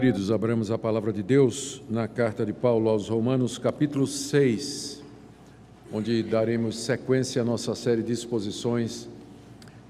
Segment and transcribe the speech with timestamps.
[0.00, 5.02] queridos, abramos a palavra de Deus na carta de Paulo aos Romanos, capítulo 6,
[5.92, 9.10] onde daremos sequência à nossa série de exposições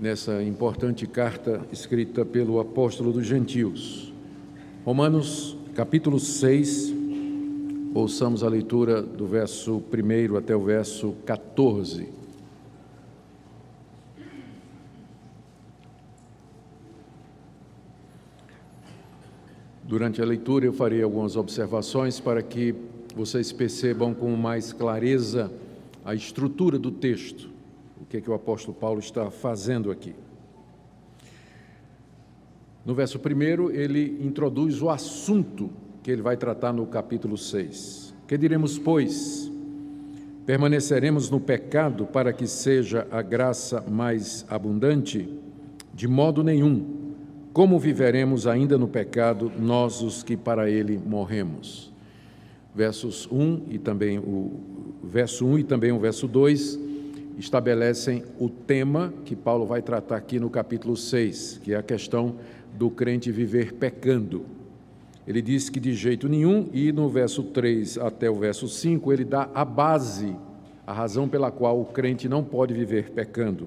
[0.00, 4.12] nessa importante carta escrita pelo apóstolo dos gentios.
[4.84, 6.92] Romanos, capítulo 6,
[7.94, 12.08] ouçamos a leitura do verso 1 até o verso 14.
[19.90, 22.72] Durante a leitura, eu farei algumas observações para que
[23.12, 25.50] vocês percebam com mais clareza
[26.04, 27.50] a estrutura do texto,
[28.00, 30.14] o que, é que o apóstolo Paulo está fazendo aqui.
[32.86, 35.68] No verso 1, ele introduz o assunto
[36.04, 38.14] que ele vai tratar no capítulo 6.
[38.28, 39.50] Que diremos, pois?
[40.46, 45.28] Permaneceremos no pecado para que seja a graça mais abundante?
[45.92, 46.99] De modo nenhum.
[47.52, 51.92] Como viveremos ainda no pecado, nós os que para ele morremos?
[52.72, 54.52] Versos 1 e também o
[55.02, 56.78] verso 1 e também o verso 2
[57.36, 62.36] estabelecem o tema que Paulo vai tratar aqui no capítulo 6, que é a questão
[62.78, 64.44] do crente viver pecando.
[65.26, 69.24] Ele diz que de jeito nenhum, e no verso 3 até o verso 5, ele
[69.24, 70.36] dá a base,
[70.86, 73.66] a razão pela qual o crente não pode viver pecando.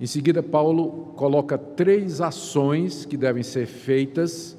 [0.00, 4.56] Em seguida, Paulo coloca três ações que devem ser feitas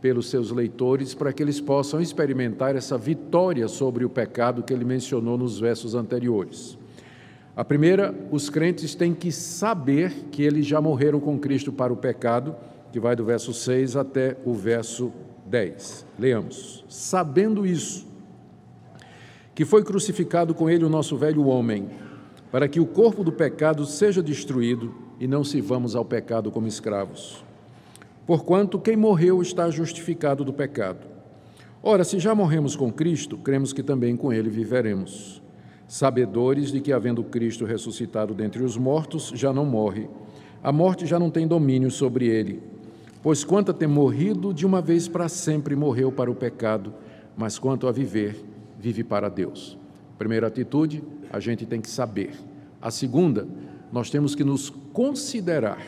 [0.00, 4.84] pelos seus leitores para que eles possam experimentar essa vitória sobre o pecado que ele
[4.84, 6.78] mencionou nos versos anteriores.
[7.56, 11.96] A primeira, os crentes têm que saber que eles já morreram com Cristo para o
[11.96, 12.54] pecado,
[12.92, 15.12] que vai do verso 6 até o verso
[15.46, 16.06] 10.
[16.16, 16.84] Leamos.
[16.88, 18.06] Sabendo isso,
[19.56, 21.88] que foi crucificado com ele o nosso velho homem,
[22.50, 27.44] para que o corpo do pecado seja destruído e não sirvamos ao pecado como escravos.
[28.26, 31.06] Porquanto quem morreu está justificado do pecado.
[31.82, 35.42] Ora, se já morremos com Cristo, cremos que também com ele viveremos.
[35.86, 40.08] Sabedores de que, havendo Cristo ressuscitado dentre os mortos, já não morre.
[40.62, 42.62] A morte já não tem domínio sobre ele.
[43.22, 46.92] Pois quanto a ter morrido, de uma vez para sempre morreu para o pecado,
[47.36, 48.44] mas quanto a viver,
[48.78, 49.78] vive para Deus.
[50.18, 51.02] Primeira atitude,
[51.32, 52.32] a gente tem que saber.
[52.80, 53.46] A segunda,
[53.92, 55.80] nós temos que nos considerar.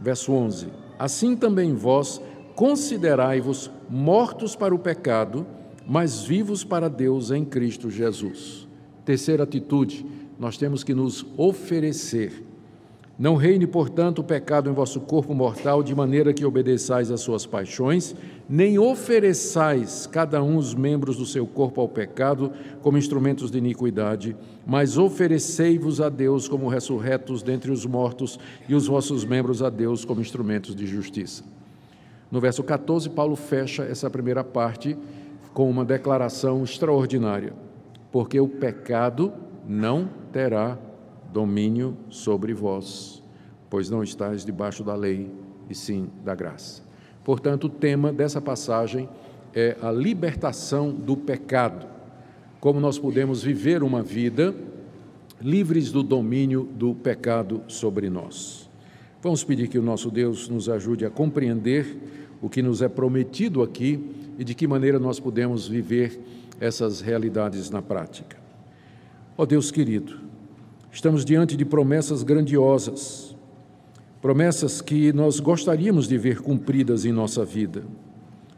[0.00, 0.68] Verso 11:
[0.98, 2.20] Assim também vós
[2.54, 5.46] considerai-vos mortos para o pecado,
[5.86, 8.68] mas vivos para Deus em Cristo Jesus.
[9.04, 10.06] Terceira atitude,
[10.38, 12.44] nós temos que nos oferecer
[13.20, 17.44] não reine, portanto, o pecado em vosso corpo mortal, de maneira que obedeçais às suas
[17.44, 18.16] paixões,
[18.48, 24.34] nem ofereçais cada um os membros do seu corpo ao pecado como instrumentos de iniquidade,
[24.66, 30.02] mas oferecei-vos a Deus como ressurretos dentre os mortos e os vossos membros a Deus
[30.02, 31.44] como instrumentos de justiça.
[32.30, 34.96] No verso 14, Paulo fecha essa primeira parte
[35.52, 37.52] com uma declaração extraordinária:
[38.10, 39.30] porque o pecado
[39.68, 40.78] não terá
[41.32, 43.22] domínio sobre vós,
[43.68, 45.30] pois não estáis debaixo da lei,
[45.68, 46.82] e sim da graça.
[47.24, 49.08] Portanto, o tema dessa passagem
[49.54, 51.86] é a libertação do pecado.
[52.60, 54.54] Como nós podemos viver uma vida
[55.40, 58.68] livres do domínio do pecado sobre nós.
[59.22, 61.96] Vamos pedir que o nosso Deus nos ajude a compreender
[62.42, 66.20] o que nos é prometido aqui e de que maneira nós podemos viver
[66.58, 68.36] essas realidades na prática.
[69.36, 70.18] Ó Deus querido,
[70.92, 73.36] Estamos diante de promessas grandiosas,
[74.20, 77.84] promessas que nós gostaríamos de ver cumpridas em nossa vida.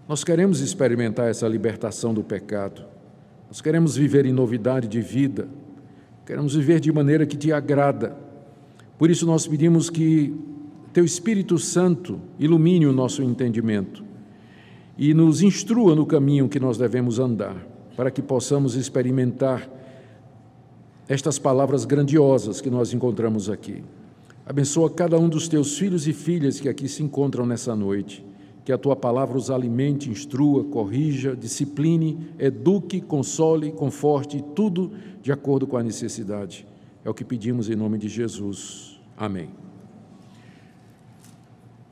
[0.09, 2.85] Nós queremos experimentar essa libertação do pecado,
[3.49, 5.47] nós queremos viver em novidade de vida,
[6.25, 8.17] queremos viver de maneira que te agrada.
[8.99, 10.35] Por isso, nós pedimos que
[10.91, 14.03] Teu Espírito Santo ilumine o nosso entendimento
[14.97, 17.57] e nos instrua no caminho que nós devemos andar,
[17.95, 19.69] para que possamos experimentar
[21.13, 23.85] estas palavras grandiosas que nós encontramos aqui.
[24.47, 28.25] Abençoa cada um dos teus filhos e filhas que aqui se encontram nessa noite.
[28.65, 35.67] Que a tua palavra os alimente, instrua, corrija, discipline, eduque, console, conforte, tudo de acordo
[35.67, 36.67] com a necessidade.
[37.05, 38.99] É o que pedimos em nome de Jesus.
[39.15, 39.51] Amém.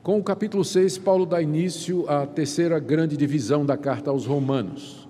[0.01, 5.07] Com o capítulo 6, Paulo dá início à terceira grande divisão da carta aos Romanos.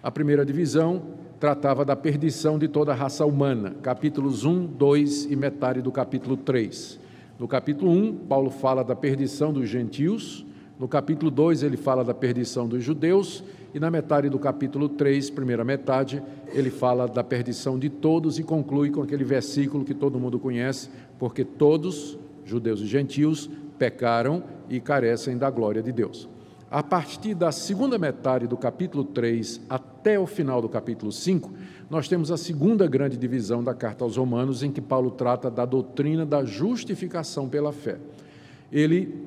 [0.00, 5.36] A primeira divisão tratava da perdição de toda a raça humana, capítulos 1, 2 e
[5.36, 6.98] metade do capítulo 3.
[7.38, 10.44] No capítulo 1, Paulo fala da perdição dos gentios,
[10.78, 13.42] no capítulo 2, ele fala da perdição dos judeus,
[13.74, 18.42] e na metade do capítulo 3, primeira metade, ele fala da perdição de todos e
[18.42, 20.88] conclui com aquele versículo que todo mundo conhece,
[21.18, 26.28] porque todos, judeus e gentios, pecaram e carecem da glória de Deus.
[26.70, 31.50] A partir da segunda metade do capítulo 3 até o final do capítulo 5,
[31.88, 35.64] nós temos a segunda grande divisão da carta aos Romanos, em que Paulo trata da
[35.64, 37.96] doutrina da justificação pela fé.
[38.70, 39.24] Ele,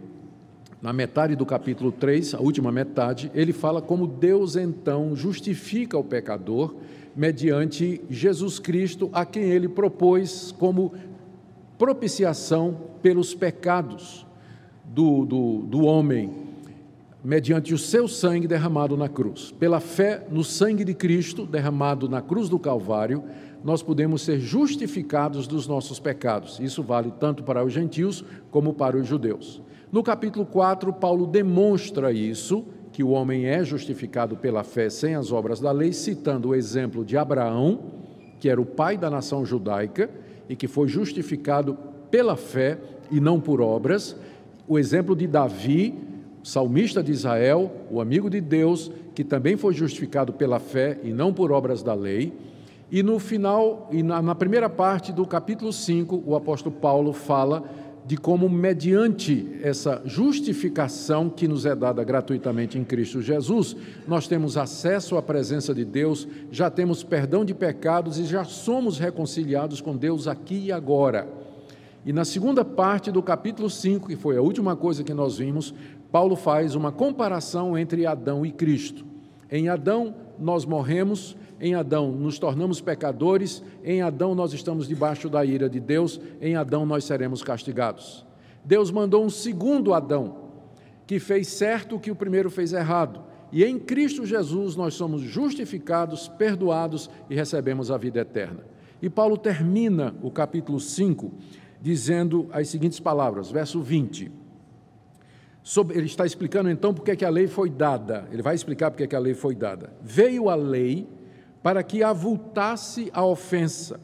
[0.83, 6.03] na metade do capítulo 3, a última metade, ele fala como Deus então justifica o
[6.03, 6.75] pecador
[7.15, 10.93] mediante Jesus Cristo, a quem ele propôs como
[11.75, 14.27] propiciação pelos pecados
[14.85, 16.50] do, do, do homem
[17.23, 19.51] mediante o seu sangue derramado na cruz.
[19.51, 23.23] Pela fé no sangue de Cristo derramado na cruz do Calvário,
[23.63, 26.59] nós podemos ser justificados dos nossos pecados.
[26.59, 29.61] Isso vale tanto para os gentios como para os judeus.
[29.91, 35.31] No capítulo 4, Paulo demonstra isso, que o homem é justificado pela fé sem as
[35.31, 37.79] obras da lei, citando o exemplo de Abraão,
[38.39, 40.09] que era o pai da nação judaica
[40.49, 41.77] e que foi justificado
[42.09, 42.79] pela fé
[43.09, 44.15] e não por obras,
[44.67, 45.93] o exemplo de Davi,
[46.43, 51.33] salmista de Israel, o amigo de Deus, que também foi justificado pela fé e não
[51.33, 52.33] por obras da lei.
[52.91, 57.63] E no final, e na, na primeira parte do capítulo 5, o apóstolo Paulo fala
[58.05, 63.75] de como, mediante essa justificação que nos é dada gratuitamente em Cristo Jesus,
[64.07, 68.97] nós temos acesso à presença de Deus, já temos perdão de pecados e já somos
[68.97, 71.27] reconciliados com Deus aqui e agora.
[72.03, 75.73] E na segunda parte do capítulo 5, que foi a última coisa que nós vimos,
[76.11, 79.05] Paulo faz uma comparação entre Adão e Cristo.
[79.49, 85.45] Em Adão nós morremos, em Adão nos tornamos pecadores, em Adão nós estamos debaixo da
[85.45, 88.25] ira de Deus, em Adão nós seremos castigados.
[88.65, 90.49] Deus mandou um segundo Adão,
[91.07, 93.23] que fez certo o que o primeiro fez errado.
[93.51, 98.65] E em Cristo Jesus nós somos justificados, perdoados e recebemos a vida eterna.
[99.01, 101.31] E Paulo termina o capítulo 5
[101.81, 104.40] dizendo as seguintes palavras, verso 20
[105.63, 108.27] Sobre, ele está explicando então porque é que a lei foi dada.
[108.31, 109.93] Ele vai explicar porque é que a lei foi dada.
[110.01, 111.07] Veio a lei
[111.61, 113.99] para que avultasse a ofensa,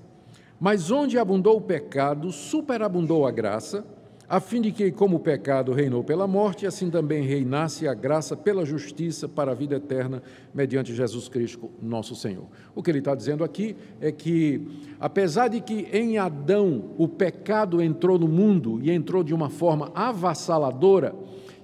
[0.60, 3.84] mas onde abundou o pecado, superabundou a graça,
[4.30, 8.36] a fim de que, como o pecado reinou pela morte, assim também reinasse a graça
[8.36, 10.22] pela justiça para a vida eterna,
[10.54, 12.44] mediante Jesus Cristo, nosso Senhor.
[12.76, 14.68] O que ele está dizendo aqui é que,
[15.00, 19.92] apesar de que em Adão o pecado entrou no mundo e entrou de uma forma
[19.96, 21.16] avassaladora,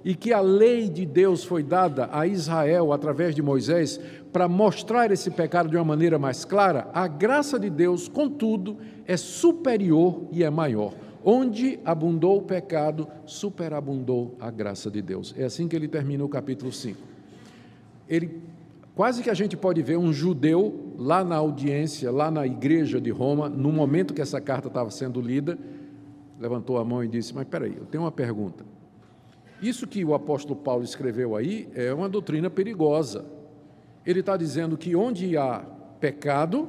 [0.04, 3.98] e que a lei de Deus foi dada a Israel através de Moisés
[4.30, 9.16] para mostrar esse pecado de uma maneira mais clara, a graça de Deus, contudo, é
[9.16, 10.92] superior e é maior.
[11.24, 15.34] Onde abundou o pecado, superabundou a graça de Deus.
[15.38, 16.98] É assim que ele termina o capítulo 5.
[18.06, 18.42] Ele
[18.94, 23.10] quase que a gente pode ver um judeu lá na audiência, lá na igreja de
[23.10, 25.58] Roma, no momento que essa carta estava sendo lida,
[26.38, 28.73] levantou a mão e disse: Mas peraí, eu tenho uma pergunta.
[29.62, 33.24] Isso que o apóstolo Paulo escreveu aí é uma doutrina perigosa.
[34.04, 35.64] Ele está dizendo que onde há
[36.00, 36.68] pecado,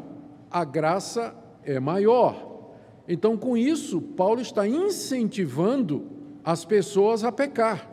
[0.49, 2.73] a graça é maior.
[3.07, 6.07] Então, com isso, Paulo está incentivando
[6.43, 7.89] as pessoas a pecar.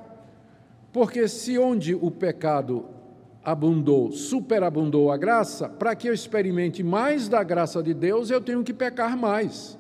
[0.93, 2.87] Porque se onde o pecado
[3.45, 8.63] abundou, superabundou a graça, para que eu experimente mais da graça de Deus, eu tenho
[8.63, 9.79] que pecar mais.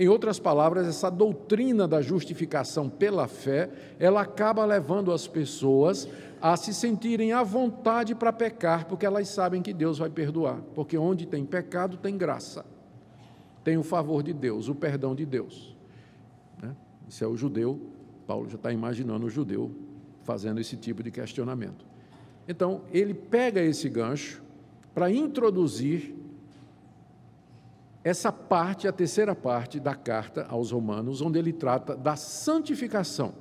[0.00, 6.08] Em outras palavras, essa doutrina da justificação pela fé, ela acaba levando as pessoas
[6.40, 10.62] a se sentirem à vontade para pecar, porque elas sabem que Deus vai perdoar.
[10.72, 12.64] Porque onde tem pecado, tem graça.
[13.64, 15.76] Tem o favor de Deus, o perdão de Deus.
[16.62, 16.76] Né?
[17.08, 17.80] Isso é o judeu,
[18.24, 19.74] Paulo já está imaginando o judeu
[20.22, 21.84] fazendo esse tipo de questionamento.
[22.46, 24.44] Então, ele pega esse gancho
[24.94, 26.14] para introduzir
[28.04, 33.34] essa parte, a terceira parte da carta aos Romanos, onde ele trata da santificação.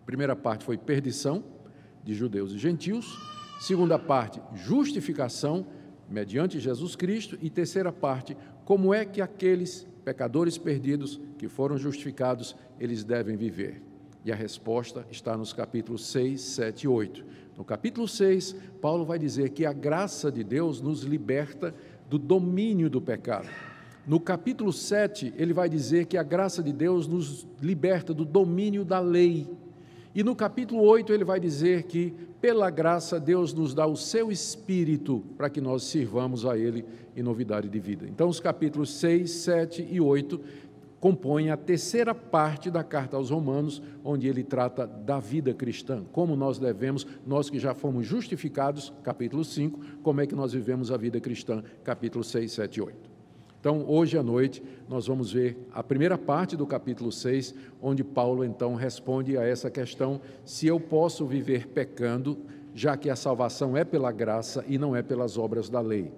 [0.00, 1.42] A primeira parte foi perdição
[2.02, 3.18] de judeus e gentios,
[3.60, 5.66] segunda parte, justificação
[6.08, 12.54] mediante Jesus Cristo, e terceira parte, como é que aqueles pecadores perdidos que foram justificados,
[12.78, 13.82] eles devem viver.
[14.24, 17.24] E a resposta está nos capítulos 6, 7 e 8.
[17.56, 21.74] No capítulo 6, Paulo vai dizer que a graça de Deus nos liberta
[22.08, 23.48] do domínio do pecado.
[24.06, 28.84] No capítulo 7, ele vai dizer que a graça de Deus nos liberta do domínio
[28.84, 29.48] da lei.
[30.14, 34.30] E no capítulo 8 ele vai dizer que, pela graça, Deus nos dá o seu
[34.30, 36.84] espírito para que nós sirvamos a Ele
[37.16, 38.06] em novidade de vida.
[38.06, 40.40] Então, os capítulos 6, 7 e 8
[41.04, 46.34] compõem a terceira parte da carta aos Romanos, onde ele trata da vida cristã, como
[46.34, 50.96] nós devemos, nós que já fomos justificados, capítulo 5, como é que nós vivemos a
[50.96, 53.10] vida cristã, capítulo 6, 7 e 8.
[53.60, 58.42] Então, hoje à noite, nós vamos ver a primeira parte do capítulo 6, onde Paulo
[58.42, 62.38] então responde a essa questão: se eu posso viver pecando,
[62.74, 66.10] já que a salvação é pela graça e não é pelas obras da lei.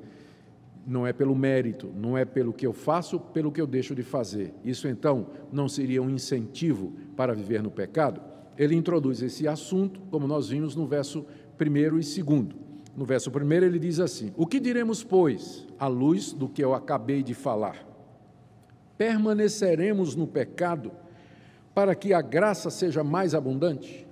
[0.87, 4.05] Não é pelo mérito, não é pelo que eu faço, pelo que eu deixo de
[4.05, 4.55] fazer.
[4.65, 8.21] Isso então não seria um incentivo para viver no pecado?
[8.57, 11.27] Ele introduz esse assunto, como nós vimos no verso
[11.61, 12.19] 1 e 2.
[12.97, 16.73] No verso 1 ele diz assim: O que diremos, pois, à luz do que eu
[16.73, 17.85] acabei de falar?
[18.97, 20.93] Permaneceremos no pecado
[21.75, 24.07] para que a graça seja mais abundante?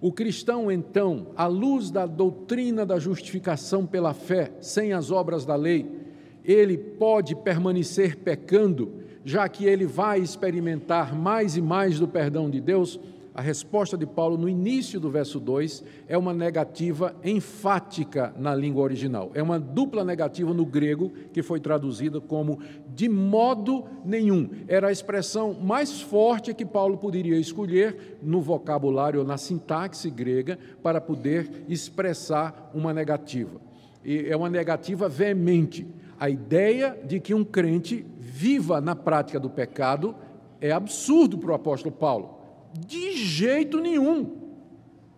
[0.00, 5.56] O cristão, então, à luz da doutrina da justificação pela fé, sem as obras da
[5.56, 6.03] lei,
[6.44, 8.92] ele pode permanecer pecando,
[9.24, 13.00] já que ele vai experimentar mais e mais do perdão de Deus?
[13.34, 18.84] a resposta de Paulo no início do verso 2 é uma negativa enfática na língua
[18.84, 19.32] original.
[19.34, 22.60] É uma dupla negativa no grego que foi traduzida como
[22.94, 24.48] de modo nenhum.
[24.68, 30.56] Era a expressão mais forte que Paulo poderia escolher no vocabulário ou na sintaxe grega
[30.80, 33.60] para poder expressar uma negativa.
[34.04, 35.84] E é uma negativa veemente.
[36.24, 40.16] A ideia de que um crente viva na prática do pecado
[40.58, 42.38] é absurdo para o apóstolo Paulo.
[42.72, 44.34] De jeito nenhum.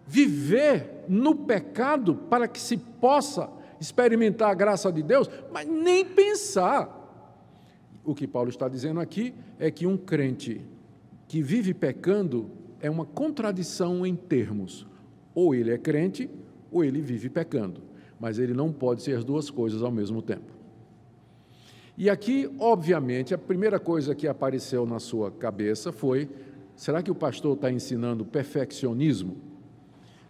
[0.04, 3.48] Viver no pecado para que se possa
[3.80, 6.90] experimentar a graça de Deus, mas nem pensar.
[8.04, 10.60] O que Paulo está dizendo aqui é que um crente
[11.28, 14.84] que vive pecando é uma contradição em termos.
[15.36, 16.28] Ou ele é crente,
[16.68, 17.80] ou ele vive pecando.
[18.18, 20.55] Mas ele não pode ser as duas coisas ao mesmo tempo.
[21.96, 26.28] E aqui, obviamente, a primeira coisa que apareceu na sua cabeça foi
[26.76, 29.38] Será que o pastor está ensinando perfeccionismo?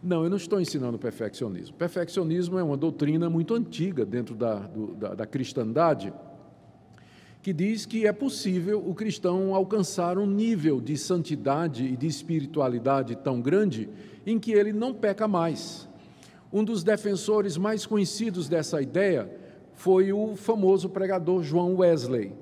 [0.01, 1.77] Não, eu não estou ensinando perfeccionismo.
[1.77, 6.13] Perfeccionismo é uma doutrina muito antiga dentro da, do, da, da cristandade,
[7.43, 13.17] que diz que é possível o cristão alcançar um nível de santidade e de espiritualidade
[13.17, 13.89] tão grande
[14.25, 15.89] em que ele não peca mais.
[16.53, 19.29] Um dos defensores mais conhecidos dessa ideia
[19.77, 22.33] foi o famoso pregador João Wesley.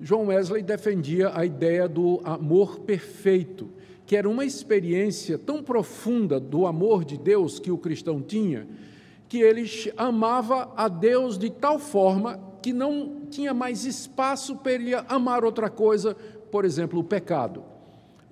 [0.00, 3.70] João Wesley defendia a ideia do amor perfeito,
[4.04, 8.66] que era uma experiência tão profunda do amor de Deus que o cristão tinha,
[9.28, 9.64] que ele
[9.96, 15.70] amava a Deus de tal forma que não tinha mais espaço para ele amar outra
[15.70, 16.16] coisa,
[16.50, 17.62] por exemplo, o pecado.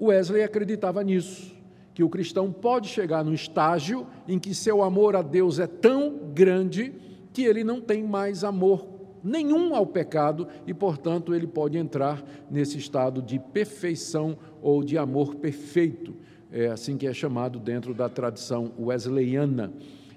[0.00, 1.54] Wesley acreditava nisso,
[1.94, 6.18] que o cristão pode chegar no estágio em que seu amor a Deus é tão
[6.34, 12.24] grande que ele não tem mais amor nenhum ao pecado e, portanto, ele pode entrar
[12.50, 16.14] nesse estado de perfeição ou de amor perfeito,
[16.52, 19.72] é assim que é chamado dentro da tradição wesleyana,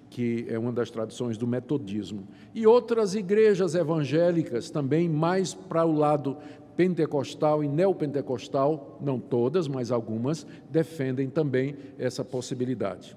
[0.10, 2.28] que é uma das tradições do metodismo.
[2.54, 6.38] E outras igrejas evangélicas também mais para o lado
[6.76, 13.16] pentecostal e neopentecostal, não todas, mas algumas, defendem também essa possibilidade.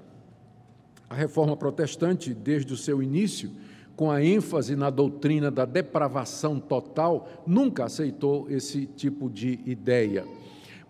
[1.09, 3.51] A reforma protestante, desde o seu início,
[3.97, 10.25] com a ênfase na doutrina da depravação total, nunca aceitou esse tipo de ideia.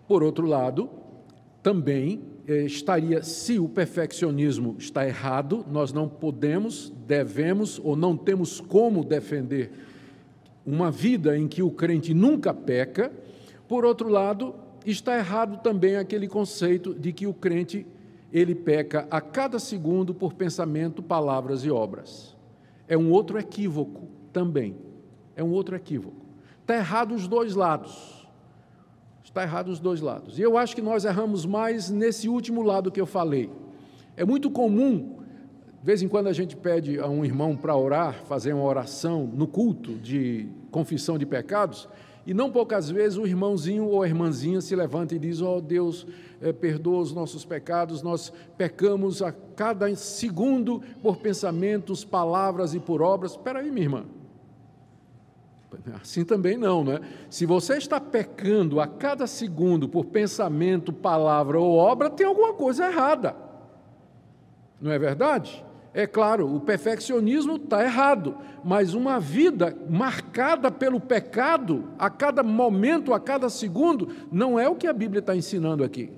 [0.09, 0.91] Por outro lado,
[1.63, 8.61] também eh, estaria, se o perfeccionismo está errado, nós não podemos, devemos ou não temos
[8.61, 9.71] como defender
[10.67, 13.13] uma vida em que o crente nunca peca.
[13.69, 14.53] Por outro lado,
[14.85, 17.87] está errado também aquele conceito de que o crente
[18.33, 22.36] ele peca a cada segundo por pensamento, palavras e obras
[22.89, 24.77] é um outro equívoco também.
[25.35, 26.25] É um outro equívoco.
[26.63, 28.27] Está errado os dois lados.
[29.23, 30.39] Está errado os dois lados.
[30.39, 33.51] E eu acho que nós erramos mais nesse último lado que eu falei.
[34.17, 35.19] É muito comum,
[35.81, 39.27] de vez em quando a gente pede a um irmão para orar, fazer uma oração
[39.27, 41.89] no culto de confissão de pecados,
[42.27, 45.61] e não poucas vezes o irmãozinho ou a irmãzinha se levanta e diz: Ó oh,
[45.61, 46.07] Deus,
[46.41, 53.01] é, perdoa os nossos pecados, nós pecamos a cada segundo por pensamentos, palavras e por
[53.01, 53.33] obras.
[53.33, 54.05] Espera aí, minha irmã.
[56.01, 57.01] Assim também não, né?
[57.29, 62.87] Se você está pecando a cada segundo por pensamento, palavra ou obra, tem alguma coisa
[62.87, 63.37] errada.
[64.81, 65.65] Não é verdade?
[65.97, 73.15] É claro, o perfeccionismo está errado, mas uma vida marcada pelo pecado a cada momento,
[73.15, 76.11] a cada segundo, não é o que a Bíblia está ensinando aqui.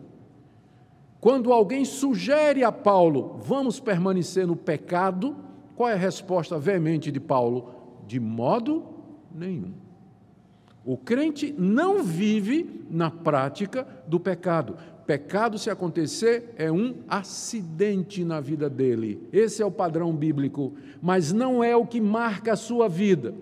[1.20, 5.36] Quando alguém sugere a Paulo, vamos permanecer no pecado,
[5.76, 7.70] qual é a resposta veemente de Paulo?
[8.04, 8.84] De modo
[9.32, 9.74] nenhum.
[10.84, 14.76] O crente não vive na prática do pecado.
[15.08, 19.26] Pecado, se acontecer, é um acidente na vida dele.
[19.32, 23.34] Esse é o padrão bíblico, mas não é o que marca a sua vida.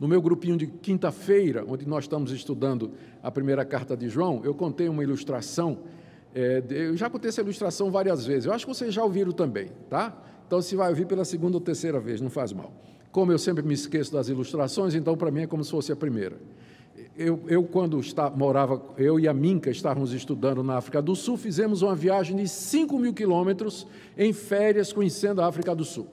[0.00, 4.54] No meu grupinho de quinta-feira, onde nós estamos estudando a primeira carta de João, eu
[4.54, 5.80] contei uma ilustração.
[6.34, 8.46] É, eu já contei essa ilustração várias vezes.
[8.46, 10.16] Eu acho que vocês já ouviram também, tá?
[10.46, 12.72] Então, se vai ouvir pela segunda ou terceira vez, não faz mal.
[13.10, 15.96] Como eu sempre me esqueço das ilustrações, então para mim é como se fosse a
[15.96, 16.38] primeira.
[17.16, 21.36] Eu, eu quando está, morava, eu e a Minca estávamos estudando na África do Sul,
[21.36, 26.08] fizemos uma viagem de 5 mil quilômetros em férias, conhecendo a África do Sul.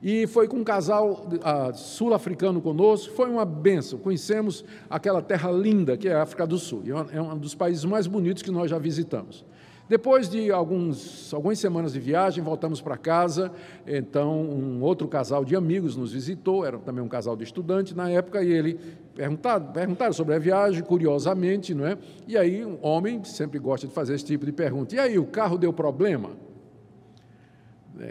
[0.00, 3.98] E foi com um casal uh, sul-africano conosco, foi uma benção.
[3.98, 7.84] Conhecemos aquela terra linda que é a África do Sul, é, é um dos países
[7.84, 9.44] mais bonitos que nós já visitamos.
[9.88, 13.52] Depois de alguns, algumas semanas de viagem, voltamos para casa.
[13.86, 18.10] Então, um outro casal de amigos nos visitou, era também um casal de estudante na
[18.10, 18.80] época, e ele
[19.14, 21.96] perguntaram, perguntaram sobre a viagem, curiosamente, não é?
[22.26, 25.26] E aí, um homem sempre gosta de fazer esse tipo de pergunta: e aí, o
[25.26, 26.30] carro deu problema?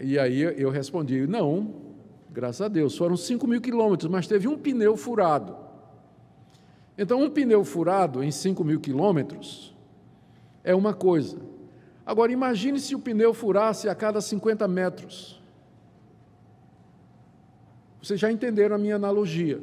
[0.01, 1.73] E aí eu respondi: não,
[2.31, 5.55] graças a Deus, foram 5 mil quilômetros, mas teve um pneu furado.
[6.97, 9.75] Então, um pneu furado em 5 mil quilômetros
[10.63, 11.37] é uma coisa.
[12.05, 15.41] Agora, imagine se o pneu furasse a cada 50 metros.
[18.01, 19.59] Vocês já entenderam a minha analogia.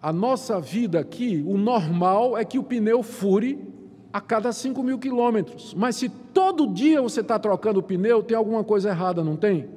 [0.00, 3.68] A nossa vida aqui, o normal é que o pneu fure
[4.10, 5.74] a cada 5 mil quilômetros.
[5.74, 9.68] Mas se todo dia você está trocando o pneu, tem alguma coisa errada, não tem?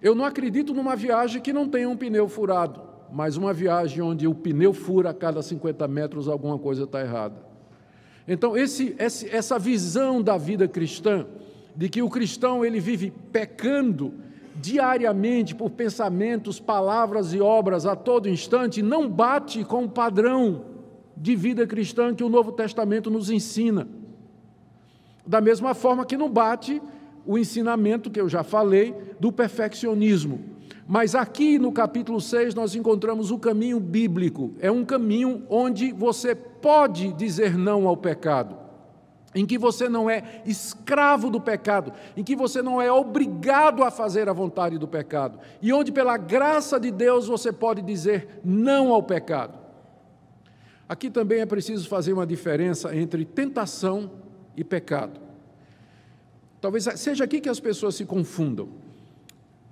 [0.00, 2.80] Eu não acredito numa viagem que não tenha um pneu furado,
[3.12, 7.47] mas uma viagem onde o pneu fura a cada 50 metros, alguma coisa está errada.
[8.28, 11.26] Então, esse, essa visão da vida cristã,
[11.74, 14.12] de que o cristão ele vive pecando
[14.54, 20.66] diariamente por pensamentos, palavras e obras a todo instante, não bate com o padrão
[21.16, 23.88] de vida cristã que o Novo Testamento nos ensina.
[25.26, 26.82] Da mesma forma que não bate
[27.24, 30.57] o ensinamento que eu já falei do perfeccionismo.
[30.88, 34.54] Mas aqui no capítulo 6 nós encontramos o caminho bíblico.
[34.58, 38.56] É um caminho onde você pode dizer não ao pecado,
[39.34, 43.90] em que você não é escravo do pecado, em que você não é obrigado a
[43.90, 48.90] fazer a vontade do pecado, e onde pela graça de Deus você pode dizer não
[48.90, 49.58] ao pecado.
[50.88, 54.10] Aqui também é preciso fazer uma diferença entre tentação
[54.56, 55.20] e pecado.
[56.62, 58.87] Talvez seja aqui que as pessoas se confundam.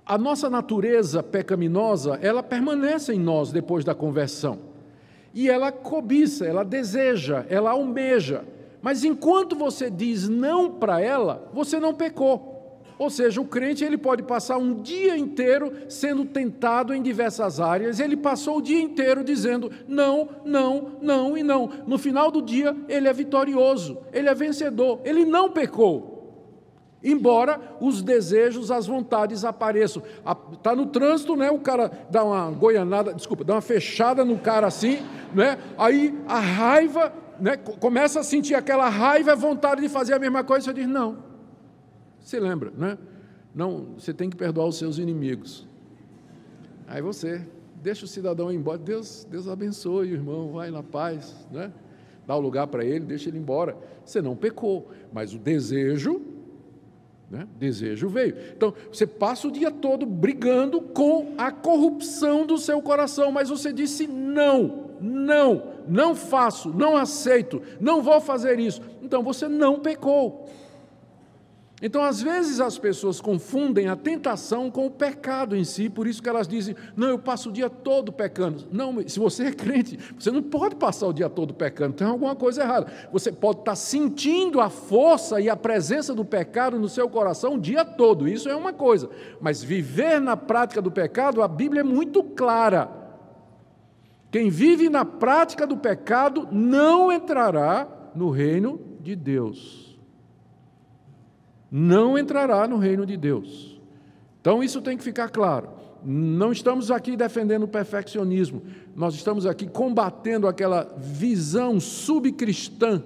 [0.07, 4.59] A nossa natureza pecaminosa, ela permanece em nós depois da conversão.
[5.33, 8.45] E ela cobiça, ela deseja, ela almeja.
[8.81, 12.79] Mas enquanto você diz não para ela, você não pecou.
[12.97, 17.99] Ou seja, o crente ele pode passar um dia inteiro sendo tentado em diversas áreas,
[17.99, 21.69] ele passou o dia inteiro dizendo não, não, não e não.
[21.85, 26.16] No final do dia, ele é vitorioso, ele é vencedor, ele não pecou.
[27.03, 30.01] Embora os desejos, as vontades apareçam.
[30.53, 31.51] Está no trânsito, né?
[31.51, 34.99] o cara dá uma goianada, desculpa, dá uma fechada no cara assim,
[35.33, 35.57] né?
[35.77, 37.55] aí a raiva, né?
[37.55, 41.17] começa a sentir aquela raiva, vontade de fazer a mesma coisa, você diz, não,
[42.19, 42.97] você lembra, né?
[43.55, 45.65] Não, você tem que perdoar os seus inimigos.
[46.87, 47.47] Aí você
[47.81, 48.77] deixa o cidadão ir embora.
[48.77, 51.71] Deus, Deus abençoe irmão, vai na paz, né?
[52.25, 53.77] Dá o lugar para ele, deixa ele embora.
[54.03, 56.21] Você não pecou, mas o desejo,
[57.29, 57.47] né?
[57.57, 58.35] Desejo veio.
[58.55, 63.73] Então, você passa o dia todo brigando com a corrupção do seu coração, mas você
[63.73, 68.81] disse não, não, não faço, não aceito, não vou fazer isso.
[69.01, 70.47] Então você não pecou.
[71.79, 76.23] Então, às vezes, as pessoas confundem a tentação com o pecado em si, por isso
[76.23, 78.65] que elas dizem: não, eu passo o dia todo pecando.
[78.71, 82.35] Não, se você é crente, você não pode passar o dia todo pecando, tem alguma
[82.35, 82.91] coisa errada.
[83.11, 87.59] Você pode estar sentindo a força e a presença do pecado no seu coração o
[87.59, 89.09] dia todo, isso é uma coisa,
[89.39, 92.89] mas viver na prática do pecado, a Bíblia é muito clara.
[94.31, 99.86] Quem vive na prática do pecado não entrará no reino de Deus
[101.71, 103.79] não entrará no reino de Deus.
[104.41, 105.69] Então isso tem que ficar claro.
[106.03, 108.61] Não estamos aqui defendendo o perfeccionismo,
[108.95, 113.03] nós estamos aqui combatendo aquela visão subcristã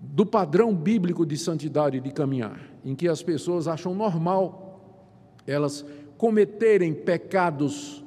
[0.00, 4.62] do padrão bíblico de santidade de caminhar, em que as pessoas acham normal
[5.46, 5.84] elas
[6.16, 8.02] cometerem pecados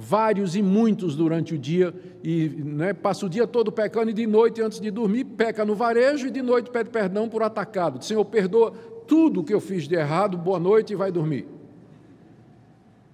[0.00, 4.26] vários e muitos durante o dia, e né, passa o dia todo pecando, e de
[4.26, 8.02] noite, antes de dormir, peca no varejo, e de noite pede perdão por atacado.
[8.02, 8.72] Senhor, perdoa
[9.06, 11.46] tudo que eu fiz de errado, boa noite e vai dormir.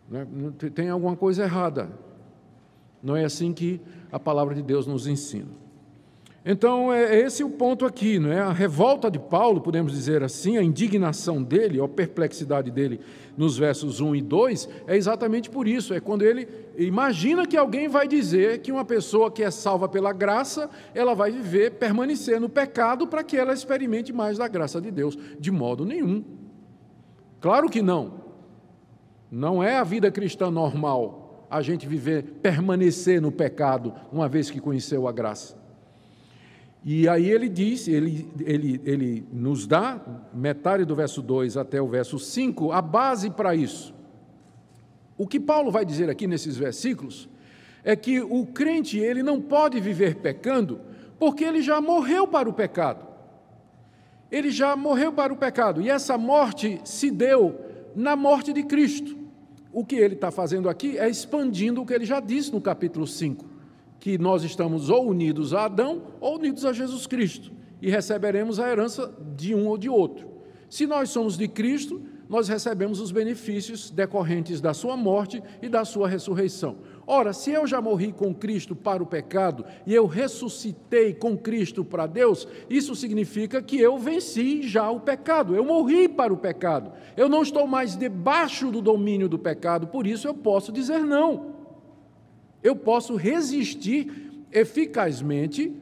[0.09, 0.25] Né,
[0.72, 1.90] tem alguma coisa errada.
[3.03, 3.81] Não é assim que
[4.12, 5.65] a palavra de Deus nos ensina.
[6.48, 8.38] Então, é, é esse o ponto aqui, não é?
[8.38, 13.00] A revolta de Paulo, podemos dizer assim, a indignação dele, a perplexidade dele
[13.37, 15.92] nos versos 1 e 2, é exatamente por isso.
[15.92, 16.46] É quando ele
[16.78, 21.32] imagina que alguém vai dizer que uma pessoa que é salva pela graça, ela vai
[21.32, 25.18] viver, permanecer no pecado para que ela experimente mais da graça de Deus.
[25.40, 26.22] De modo nenhum.
[27.40, 28.20] Claro que não.
[29.28, 34.61] Não é a vida cristã normal a gente viver, permanecer no pecado, uma vez que
[34.61, 35.65] conheceu a graça.
[36.88, 40.01] E aí ele diz, ele, ele, ele nos dá,
[40.33, 43.92] metade do verso 2 até o verso 5, a base para isso.
[45.18, 47.29] O que Paulo vai dizer aqui nesses versículos
[47.83, 50.79] é que o crente ele não pode viver pecando
[51.18, 53.05] porque ele já morreu para o pecado.
[54.31, 57.62] Ele já morreu para o pecado e essa morte se deu
[57.96, 59.18] na morte de Cristo.
[59.72, 63.09] O que ele está fazendo aqui é expandindo o que ele já disse no capítulo
[63.09, 63.56] 5
[63.98, 68.68] que nós estamos ou unidos a Adão ou unidos a Jesus Cristo e receberemos a
[68.70, 70.28] herança de um ou de outro.
[70.68, 75.85] Se nós somos de Cristo, nós recebemos os benefícios decorrentes da sua morte e da
[75.85, 76.76] sua ressurreição.
[77.06, 81.85] Ora, se eu já morri com Cristo para o pecado e eu ressuscitei com Cristo
[81.85, 86.92] para Deus, isso significa que eu venci já o pecado, eu morri para o pecado,
[87.16, 91.56] eu não estou mais debaixo do domínio do pecado, por isso eu posso dizer não
[92.62, 95.75] eu posso resistir eficazmente,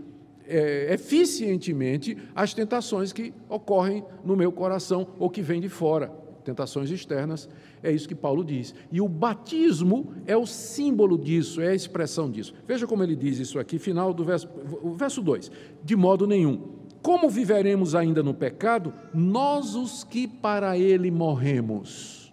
[0.47, 6.13] é, eficientemente às tentações que ocorrem no meu coração ou que vêm de fora.
[6.45, 7.49] Tentações externas,
[7.83, 8.75] é isso que Paulo diz.
[8.93, 12.55] E o batismo é o símbolo disso, é a expressão disso.
[12.67, 14.49] Veja como ele diz isso aqui, final do verso,
[14.97, 15.51] verso 2:
[15.83, 16.75] De modo nenhum.
[17.01, 22.33] Como viveremos ainda no pecado, nós os que para ele morremos?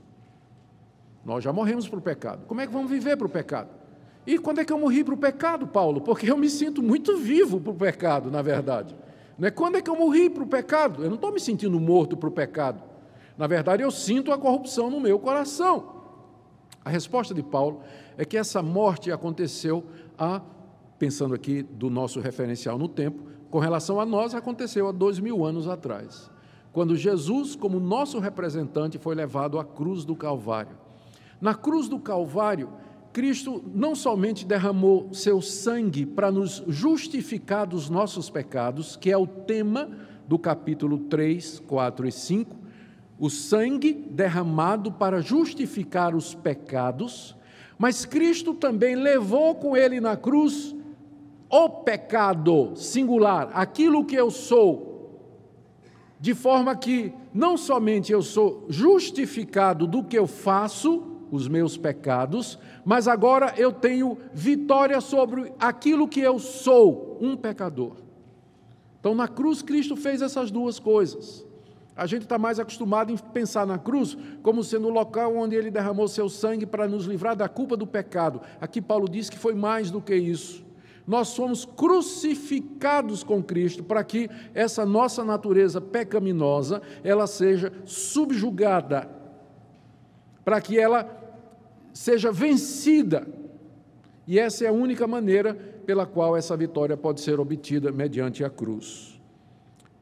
[1.26, 2.46] Nós já morremos para o pecado.
[2.48, 3.81] Como é que vamos viver para o pecado?
[4.26, 6.02] E quando é que eu morri para o pecado, Paulo?
[6.02, 8.96] Porque eu me sinto muito vivo para o pecado, na verdade.
[9.38, 11.04] Não é quando é que eu morri para o pecado?
[11.04, 12.84] Eu não estou me sentindo morto para o pecado.
[13.38, 16.02] Na verdade, eu sinto a corrupção no meu coração.
[16.84, 17.82] A resposta de Paulo
[18.18, 19.84] é que essa morte aconteceu
[20.18, 20.42] a,
[21.00, 25.46] pensando aqui do nosso referencial no tempo, com relação a nós, aconteceu há dois mil
[25.46, 26.32] anos atrás,
[26.72, 30.78] quando Jesus, como nosso representante, foi levado à cruz do Calvário.
[31.42, 32.70] Na cruz do Calvário,
[33.14, 39.28] Cristo não somente derramou seu sangue para nos justificar dos nossos pecados, que é o
[39.28, 39.90] tema
[40.28, 42.56] do capítulo 3, 4 e 5,
[43.20, 47.36] o sangue derramado para justificar os pecados,
[47.78, 50.74] mas Cristo também levou com ele na cruz
[51.50, 55.20] o pecado singular, aquilo que eu sou,
[56.18, 62.60] de forma que não somente eu sou justificado do que eu faço, os meus pecados,
[62.84, 67.96] mas agora eu tenho vitória sobre aquilo que eu sou, um pecador.
[69.00, 71.46] Então, na cruz, Cristo fez essas duas coisas.
[71.96, 75.72] A gente está mais acostumado em pensar na cruz como sendo o local onde ele
[75.72, 78.42] derramou seu sangue para nos livrar da culpa do pecado.
[78.60, 80.64] Aqui, Paulo diz que foi mais do que isso.
[81.06, 89.10] Nós somos crucificados com Cristo para que essa nossa natureza pecaminosa ela seja subjugada,
[90.46, 91.04] para que ela
[91.94, 93.28] seja vencida.
[94.28, 95.54] E essa é a única maneira
[95.86, 99.20] pela qual essa vitória pode ser obtida mediante a cruz.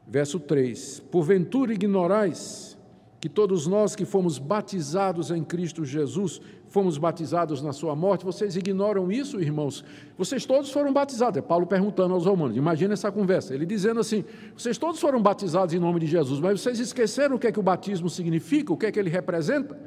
[0.06, 2.76] Verso 3: Porventura ignorais
[3.20, 8.24] que todos nós que fomos batizados em Cristo Jesus, fomos batizados na sua morte.
[8.24, 9.84] Vocês ignoram isso, irmãos?
[10.16, 11.36] Vocês todos foram batizados.
[11.36, 12.56] É Paulo perguntando aos romanos.
[12.56, 13.54] Imagina essa conversa.
[13.54, 14.24] Ele dizendo assim:
[14.56, 17.60] vocês todos foram batizados em nome de Jesus, mas vocês esqueceram o que é que
[17.60, 19.78] o batismo significa, o que é que ele representa?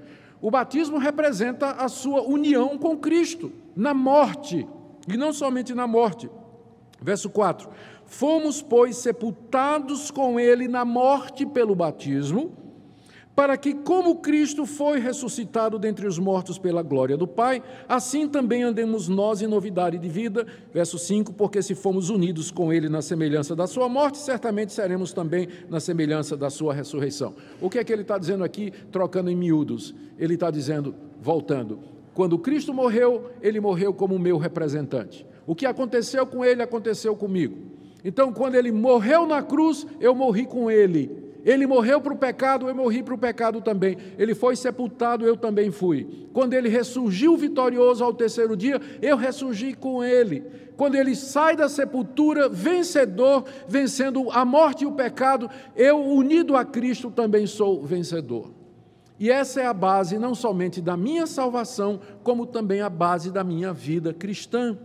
[0.43, 4.67] O batismo representa a sua união com Cristo na morte,
[5.07, 6.29] e não somente na morte.
[7.01, 7.69] Verso 4:
[8.05, 12.51] Fomos, pois, sepultados com ele na morte pelo batismo
[13.35, 18.63] para que, como Cristo foi ressuscitado dentre os mortos pela glória do Pai, assim também
[18.63, 20.45] andemos nós em novidade de vida.
[20.71, 25.13] Verso 5: Porque se fomos unidos com Ele na semelhança da Sua morte, certamente seremos
[25.13, 27.33] também na semelhança da Sua ressurreição.
[27.59, 29.95] O que é que ele está dizendo aqui, trocando em miúdos?
[30.19, 31.79] Ele está dizendo, voltando,
[32.13, 35.25] quando Cristo morreu, Ele morreu como meu representante.
[35.47, 37.57] O que aconteceu com Ele, aconteceu comigo.
[38.05, 42.69] Então, quando Ele morreu na cruz, eu morri com Ele Ele morreu para o pecado,
[42.69, 43.97] eu morri para o pecado também.
[44.17, 46.27] Ele foi sepultado, eu também fui.
[46.31, 50.41] Quando ele ressurgiu vitorioso ao terceiro dia, eu ressurgi com ele.
[50.77, 56.63] Quando ele sai da sepultura vencedor, vencendo a morte e o pecado, eu, unido a
[56.63, 58.51] Cristo, também sou vencedor.
[59.19, 63.43] E essa é a base não somente da minha salvação, como também a base da
[63.43, 64.77] minha vida cristã.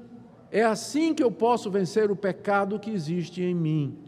[0.50, 3.98] É assim que eu posso vencer o pecado que existe em mim.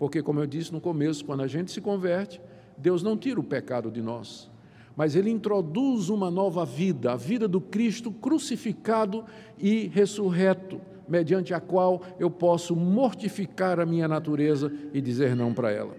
[0.00, 2.40] Porque, como eu disse no começo, quando a gente se converte,
[2.78, 4.50] Deus não tira o pecado de nós,
[4.96, 9.26] mas Ele introduz uma nova vida, a vida do Cristo crucificado
[9.58, 15.70] e ressurreto, mediante a qual eu posso mortificar a minha natureza e dizer não para
[15.70, 15.94] ela.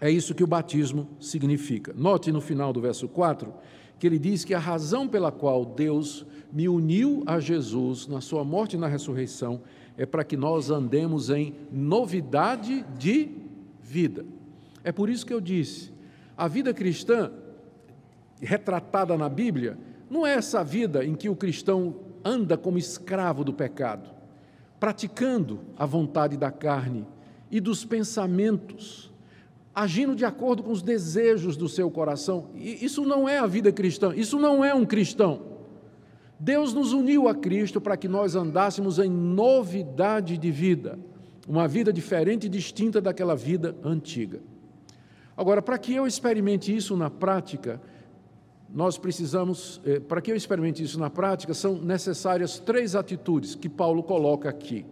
[0.00, 1.92] É isso que o batismo significa.
[1.94, 3.52] Note no final do verso 4
[3.98, 8.42] que ele diz que a razão pela qual Deus me uniu a Jesus na sua
[8.42, 9.60] morte e na ressurreição
[9.96, 13.30] é para que nós andemos em novidade de
[13.82, 14.24] vida.
[14.82, 15.92] É por isso que eu disse:
[16.36, 17.30] a vida cristã,
[18.40, 19.78] retratada na Bíblia,
[20.10, 24.10] não é essa vida em que o cristão anda como escravo do pecado,
[24.80, 27.06] praticando a vontade da carne
[27.50, 29.12] e dos pensamentos,
[29.74, 32.50] agindo de acordo com os desejos do seu coração.
[32.54, 35.51] Isso não é a vida cristã, isso não é um cristão.
[36.42, 40.98] Deus nos uniu a Cristo para que nós andássemos em novidade de vida,
[41.46, 44.40] uma vida diferente e distinta daquela vida antiga.
[45.36, 47.80] Agora, para que eu experimente isso na prática,
[48.68, 53.68] nós precisamos, eh, para que eu experimente isso na prática, são necessárias três atitudes que
[53.68, 54.84] Paulo coloca aqui.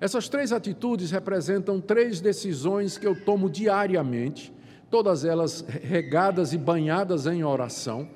[0.00, 4.50] Essas três atitudes representam três decisões que eu tomo diariamente,
[4.90, 8.08] todas elas regadas e banhadas em oração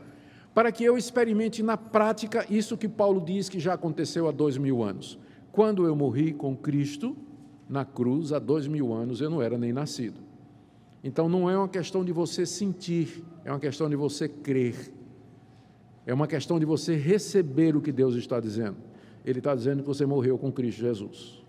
[0.55, 4.57] para que eu experimente na prática isso que Paulo diz que já aconteceu há dois
[4.57, 5.19] mil anos.
[5.51, 7.17] Quando eu morri com Cristo
[7.69, 10.21] na cruz, há dois mil anos, eu não era nem nascido.
[11.03, 14.93] Então não é uma questão de você sentir, é uma questão de você crer.
[16.07, 18.77] É uma questão de você receber o que Deus está dizendo.
[19.25, 21.43] Ele está dizendo que você morreu com Cristo Jesus.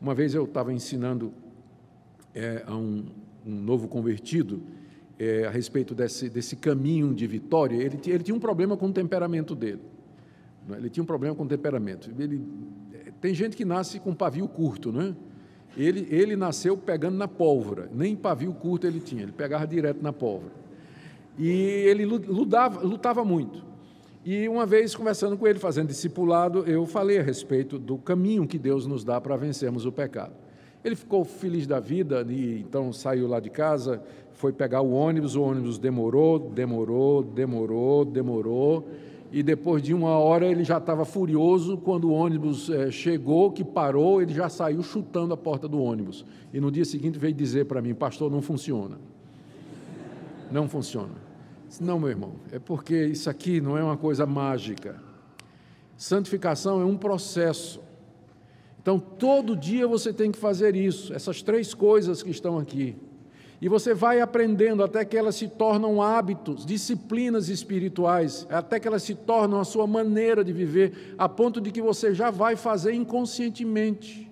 [0.00, 1.32] Uma vez eu estava ensinando
[2.34, 3.06] é, a um,
[3.44, 4.62] um novo convertido,
[5.18, 8.92] é, a respeito desse, desse caminho de vitória, ele, ele tinha um problema com o
[8.92, 9.80] temperamento dele.
[10.70, 10.76] É?
[10.76, 12.10] Ele tinha um problema com o temperamento.
[12.18, 12.40] Ele,
[13.20, 15.14] tem gente que nasce com pavio curto, não é?
[15.76, 20.12] Ele, ele nasceu pegando na pólvora, nem pavio curto ele tinha, ele pegava direto na
[20.12, 20.52] pólvora.
[21.38, 23.64] E ele lutava, lutava muito.
[24.24, 28.58] E uma vez, conversando com ele, fazendo discipulado, eu falei a respeito do caminho que
[28.58, 30.32] Deus nos dá para vencermos o pecado.
[30.84, 34.02] Ele ficou feliz da vida e então saiu lá de casa,
[34.38, 38.88] foi pegar o ônibus, o ônibus demorou, demorou, demorou, demorou,
[39.32, 41.76] e depois de uma hora ele já estava furioso.
[41.76, 46.24] Quando o ônibus é, chegou, que parou, ele já saiu chutando a porta do ônibus.
[46.54, 48.96] E no dia seguinte veio dizer para mim: Pastor, não funciona.
[50.52, 51.14] Não funciona.
[51.80, 55.02] Não, meu irmão, é porque isso aqui não é uma coisa mágica.
[55.96, 57.80] Santificação é um processo.
[58.80, 62.96] Então, todo dia você tem que fazer isso, essas três coisas que estão aqui.
[63.60, 69.02] E você vai aprendendo até que elas se tornam hábitos, disciplinas espirituais, até que elas
[69.02, 72.92] se tornam a sua maneira de viver, a ponto de que você já vai fazer
[72.92, 74.30] inconscientemente.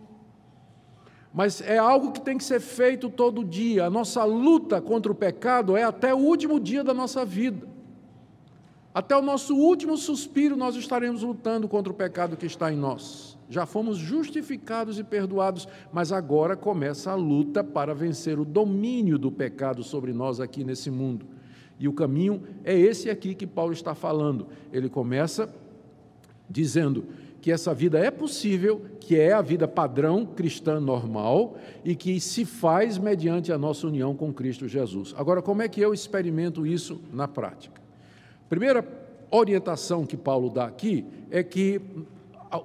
[1.35, 3.85] Mas é algo que tem que ser feito todo dia.
[3.85, 7.69] A nossa luta contra o pecado é até o último dia da nossa vida.
[8.95, 13.36] Até o nosso último suspiro nós estaremos lutando contra o pecado que está em nós
[13.49, 19.31] já fomos justificados e perdoados, mas agora começa a luta para vencer o domínio do
[19.31, 21.27] pecado sobre nós aqui nesse mundo.
[21.79, 24.49] E o caminho é esse aqui que Paulo está falando.
[24.73, 25.49] Ele começa
[26.49, 27.05] dizendo
[27.41, 32.45] que essa vida é possível, que é a vida padrão cristã normal e que se
[32.45, 35.15] faz mediante a nossa união com Cristo Jesus.
[35.17, 37.81] Agora, como é que eu experimento isso na prática?
[38.49, 38.85] Primeira
[39.31, 41.81] orientação que Paulo dá aqui é que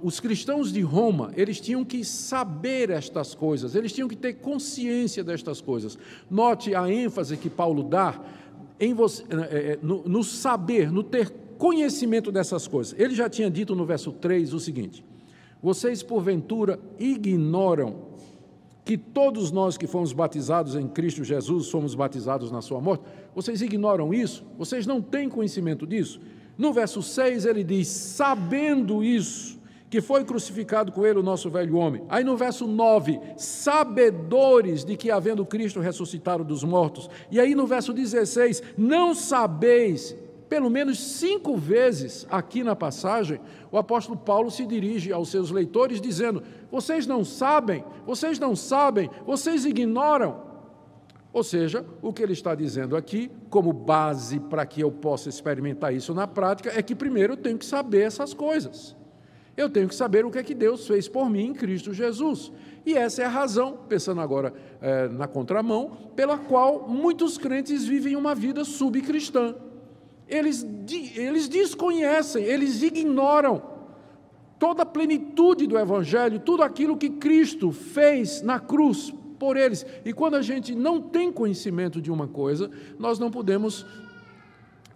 [0.02, 5.24] os cristãos de Roma, eles tinham que saber estas coisas, eles tinham que ter consciência
[5.24, 5.98] destas coisas.
[6.30, 8.20] Note a ênfase que Paulo dá
[8.80, 13.00] em você, é, no, no saber, no ter conhecimento dessas coisas.
[13.00, 15.06] Ele já tinha dito no verso 3 o seguinte:
[15.62, 18.12] Vocês, porventura, ignoram
[18.84, 23.04] que todos nós que fomos batizados em Cristo Jesus somos batizados na sua morte?
[23.36, 24.44] Vocês ignoram isso?
[24.58, 26.20] Vocês não têm conhecimento disso?
[26.58, 29.61] No verso 6 ele diz: Sabendo isso,
[29.92, 32.02] que foi crucificado com ele o nosso velho homem.
[32.08, 37.10] Aí no verso 9, sabedores de que havendo Cristo ressuscitado dos mortos.
[37.30, 40.16] E aí no verso 16, não sabeis,
[40.48, 46.00] pelo menos cinco vezes aqui na passagem, o apóstolo Paulo se dirige aos seus leitores
[46.00, 50.50] dizendo: Vocês não sabem, vocês não sabem, vocês ignoram.
[51.34, 55.94] Ou seja, o que ele está dizendo aqui, como base para que eu possa experimentar
[55.94, 59.01] isso na prática, é que primeiro eu tenho que saber essas coisas.
[59.62, 62.52] Eu tenho que saber o que é que Deus fez por mim em Cristo Jesus.
[62.84, 68.16] E essa é a razão, pensando agora é, na contramão, pela qual muitos crentes vivem
[68.16, 69.56] uma vida subcristã.
[70.28, 70.66] Eles,
[71.16, 73.62] eles desconhecem, eles ignoram
[74.58, 79.86] toda a plenitude do Evangelho, tudo aquilo que Cristo fez na cruz por eles.
[80.04, 83.86] E quando a gente não tem conhecimento de uma coisa, nós não podemos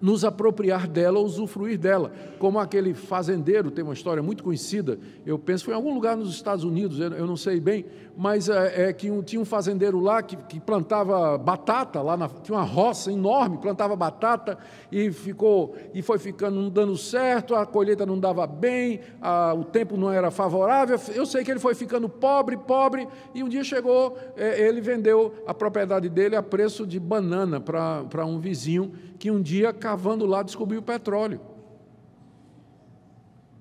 [0.02, 2.12] nos apropriar dela, usufruir dela.
[2.40, 6.34] Como aquele fazendeiro, tem uma história muito conhecida, eu penso foi em algum lugar nos
[6.34, 7.86] Estados Unidos, eu não sei bem,
[8.18, 12.30] mas é, é que um, tinha um fazendeiro lá que, que plantava batata, lá na,
[12.30, 14.58] tinha uma roça enorme, plantava batata
[14.92, 19.64] e ficou e foi ficando não dando certo, a colheita não dava bem, a, o
[19.64, 21.00] tempo não era favorável.
[21.14, 25.34] Eu sei que ele foi ficando pobre, pobre, e um dia chegou, é, ele vendeu
[25.46, 30.44] a propriedade dele a preço de banana para um vizinho que um dia cavando lá
[30.44, 31.40] descobriu petróleo.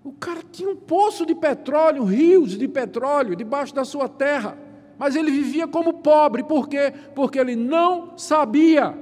[0.03, 4.59] O cara tinha um poço de petróleo, rios de petróleo debaixo da sua terra,
[4.99, 6.93] mas ele vivia como pobre, por quê?
[7.15, 8.97] Porque ele não sabia.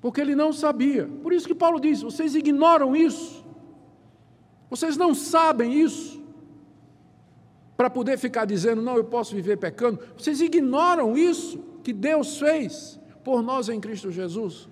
[0.00, 1.08] Porque ele não sabia.
[1.22, 3.44] Por isso que Paulo diz: vocês ignoram isso,
[4.68, 6.20] vocês não sabem isso,
[7.76, 13.00] para poder ficar dizendo, não, eu posso viver pecando, vocês ignoram isso que Deus fez
[13.24, 14.68] por nós em Cristo Jesus.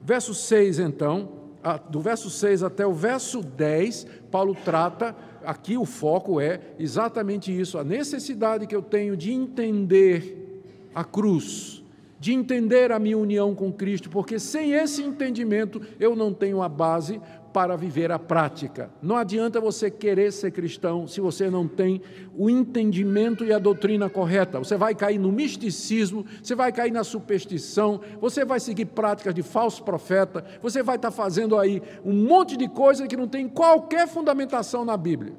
[0.00, 1.42] Verso 6, então,
[1.88, 5.14] do verso 6 até o verso 10, Paulo trata,
[5.44, 10.62] aqui o foco é exatamente isso, a necessidade que eu tenho de entender
[10.94, 11.82] a cruz,
[12.18, 16.68] de entender a minha união com Cristo, porque sem esse entendimento eu não tenho a
[16.68, 17.20] base
[17.52, 18.90] para viver a prática.
[19.02, 22.00] Não adianta você querer ser cristão se você não tem
[22.36, 24.58] o entendimento e a doutrina correta.
[24.58, 29.42] Você vai cair no misticismo, você vai cair na superstição, você vai seguir práticas de
[29.42, 34.08] falso profeta, você vai estar fazendo aí um monte de coisa que não tem qualquer
[34.08, 35.34] fundamentação na Bíblia.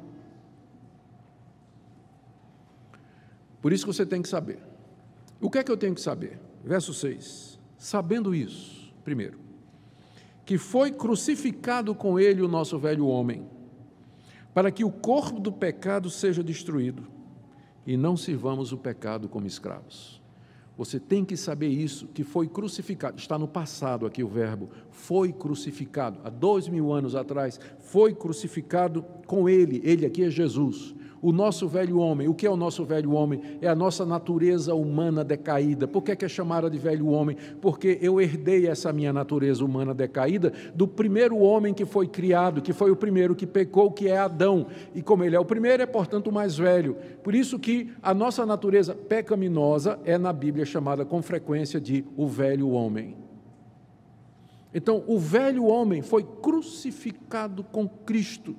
[3.61, 4.59] Por isso que você tem que saber.
[5.39, 6.39] O que é que eu tenho que saber?
[6.63, 7.59] Verso 6.
[7.77, 9.42] Sabendo isso, primeiro,
[10.45, 13.47] que foi crucificado com ele o nosso velho homem,
[14.53, 17.07] para que o corpo do pecado seja destruído
[17.85, 20.21] e não sirvamos o pecado como escravos.
[20.75, 25.31] Você tem que saber isso, que foi crucificado, está no passado aqui o verbo, foi
[25.31, 27.59] crucificado, há dois mil anos atrás,
[27.93, 32.27] foi crucificado com ele, ele aqui é Jesus, o nosso velho homem.
[32.27, 33.39] O que é o nosso velho homem?
[33.61, 35.87] É a nossa natureza humana decaída.
[35.87, 37.37] Por que é, que é chamada de velho homem?
[37.61, 42.73] Porque eu herdei essa minha natureza humana decaída do primeiro homem que foi criado, que
[42.73, 44.65] foi o primeiro que pecou, que é Adão.
[44.95, 46.97] E como ele é o primeiro, é portanto o mais velho.
[47.23, 52.27] Por isso que a nossa natureza pecaminosa é na Bíblia chamada com frequência de o
[52.27, 53.22] velho homem.
[54.73, 58.55] Então, o velho homem foi crucificado com Cristo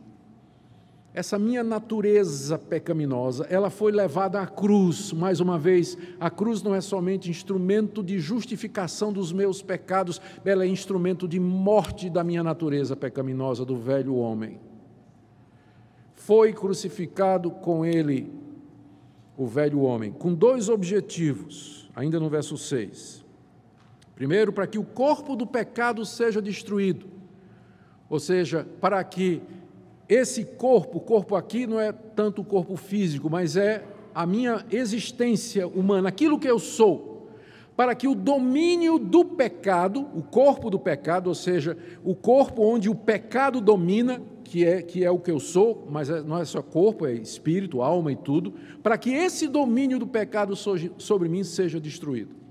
[1.15, 5.13] essa minha natureza pecaminosa, ela foi levada à cruz.
[5.13, 10.65] Mais uma vez, a cruz não é somente instrumento de justificação dos meus pecados, ela
[10.65, 14.59] é instrumento de morte da minha natureza pecaminosa, do velho homem.
[16.15, 18.33] Foi crucificado com ele,
[19.37, 23.24] o velho homem, com dois objetivos, ainda no verso 6.
[24.15, 27.07] Primeiro, para que o corpo do pecado seja destruído,
[28.09, 29.43] ou seja, para que
[30.09, 34.65] esse corpo, o corpo aqui não é tanto o corpo físico, mas é a minha
[34.71, 37.29] existência humana, aquilo que eu sou,
[37.77, 42.89] para que o domínio do pecado, o corpo do pecado, ou seja, o corpo onde
[42.89, 46.45] o pecado domina, que é, que é o que eu sou, mas é, não é
[46.45, 51.29] só corpo, é espírito, alma e tudo, para que esse domínio do pecado sobre, sobre
[51.29, 52.44] mim seja destruído.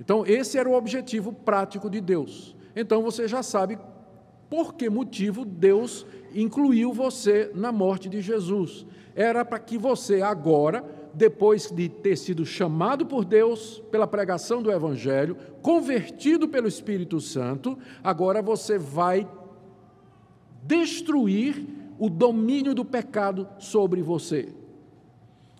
[0.00, 2.56] Então, esse era o objetivo prático de Deus.
[2.74, 3.78] Então, você já sabe
[4.50, 8.86] por que motivo Deus incluiu você na morte de Jesus.
[9.14, 14.70] Era para que você agora, depois de ter sido chamado por Deus pela pregação do
[14.70, 19.28] Evangelho, convertido pelo Espírito Santo, agora você vai
[20.62, 21.66] destruir
[21.98, 24.48] o domínio do pecado sobre você.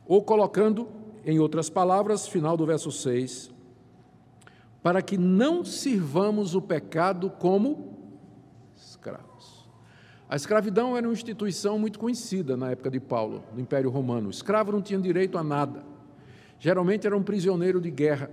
[0.07, 0.89] Ou colocando,
[1.25, 3.52] em outras palavras, final do verso 6,
[4.83, 7.97] para que não sirvamos o pecado como
[8.77, 9.69] escravos.
[10.29, 14.29] A escravidão era uma instituição muito conhecida na época de Paulo, no Império Romano.
[14.29, 15.85] O escravo não tinha direito a nada.
[16.59, 18.31] Geralmente era um prisioneiro de guerra,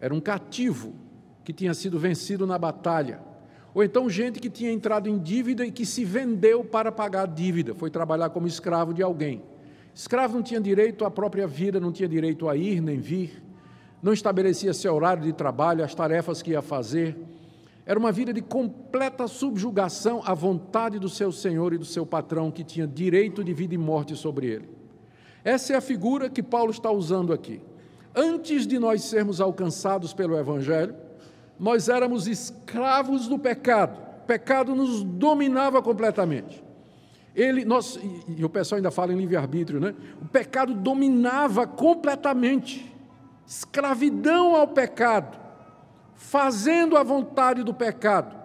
[0.00, 0.94] era um cativo
[1.44, 3.20] que tinha sido vencido na batalha.
[3.74, 7.26] Ou então gente que tinha entrado em dívida e que se vendeu para pagar a
[7.26, 9.42] dívida, foi trabalhar como escravo de alguém.
[9.94, 13.41] Escravo não tinha direito à própria vida, não tinha direito a ir nem vir,
[14.02, 17.16] não estabelecia seu horário de trabalho, as tarefas que ia fazer.
[17.86, 22.50] Era uma vida de completa subjugação à vontade do seu senhor e do seu patrão,
[22.50, 24.68] que tinha direito de vida e morte sobre ele.
[25.44, 27.60] Essa é a figura que Paulo está usando aqui.
[28.14, 30.94] Antes de nós sermos alcançados pelo Evangelho,
[31.58, 34.00] nós éramos escravos do pecado.
[34.22, 36.62] O pecado nos dominava completamente.
[37.34, 37.98] Ele, nós,
[38.36, 39.94] e o pessoal ainda fala em livre-arbítrio, né?
[40.20, 42.91] O pecado dominava completamente.
[43.46, 45.38] Escravidão ao pecado,
[46.14, 48.42] fazendo a vontade do pecado.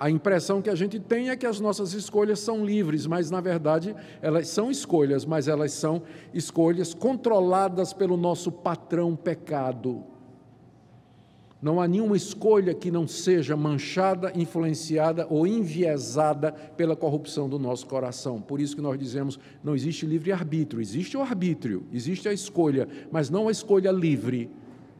[0.00, 3.40] A impressão que a gente tem é que as nossas escolhas são livres, mas na
[3.40, 6.02] verdade elas são escolhas, mas elas são
[6.32, 10.04] escolhas controladas pelo nosso patrão pecado.
[11.60, 17.84] Não há nenhuma escolha que não seja manchada, influenciada ou enviesada pela corrupção do nosso
[17.86, 18.40] coração.
[18.40, 23.28] Por isso que nós dizemos, não existe livre-arbítrio, existe o arbítrio, existe a escolha, mas
[23.28, 24.48] não a escolha livre.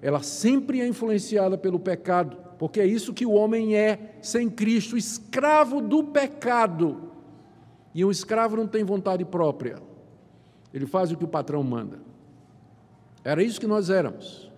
[0.03, 4.97] Ela sempre é influenciada pelo pecado, porque é isso que o homem é sem Cristo,
[4.97, 7.13] escravo do pecado.
[7.95, 9.81] E um escravo não tem vontade própria.
[10.75, 12.01] Ele faz o que o patrão manda.
[13.23, 14.51] Era isso que nós éramos.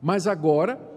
[0.00, 0.91] Mas agora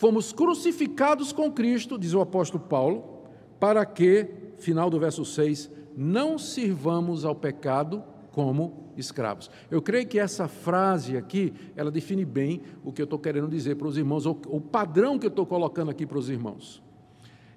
[0.00, 3.26] fomos crucificados com Cristo, diz o apóstolo Paulo,
[3.60, 4.26] para que,
[4.56, 9.50] final do verso 6, não sirvamos ao pecado como escravos.
[9.70, 13.76] Eu creio que essa frase aqui, ela define bem o que eu estou querendo dizer
[13.76, 16.82] para os irmãos, o padrão que eu estou colocando aqui para os irmãos.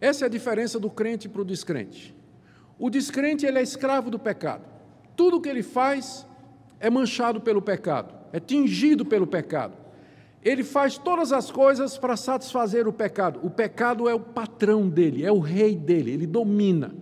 [0.01, 2.13] Essa é a diferença do crente para o descrente.
[2.77, 4.65] O descrente, ele é escravo do pecado.
[5.15, 6.27] Tudo que ele faz
[6.77, 9.82] é manchado pelo pecado, é tingido pelo pecado.
[10.43, 13.39] Ele faz todas as coisas para satisfazer o pecado.
[13.43, 16.93] O pecado é o patrão dele, é o rei dele, ele domina.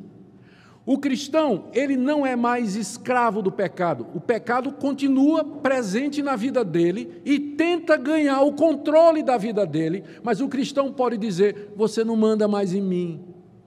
[0.85, 4.07] O cristão, ele não é mais escravo do pecado.
[4.13, 10.03] O pecado continua presente na vida dele e tenta ganhar o controle da vida dele,
[10.23, 13.23] mas o cristão pode dizer: Você não manda mais em mim,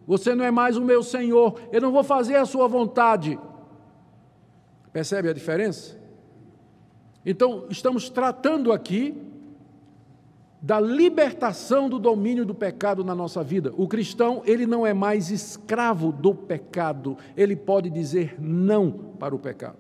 [0.07, 3.39] você não é mais o meu Senhor, eu não vou fazer a sua vontade.
[4.93, 5.97] Percebe a diferença?
[7.25, 9.15] Então, estamos tratando aqui
[10.65, 13.71] da libertação do domínio do pecado na nossa vida.
[13.77, 19.39] O cristão, ele não é mais escravo do pecado, ele pode dizer não para o
[19.39, 19.77] pecado.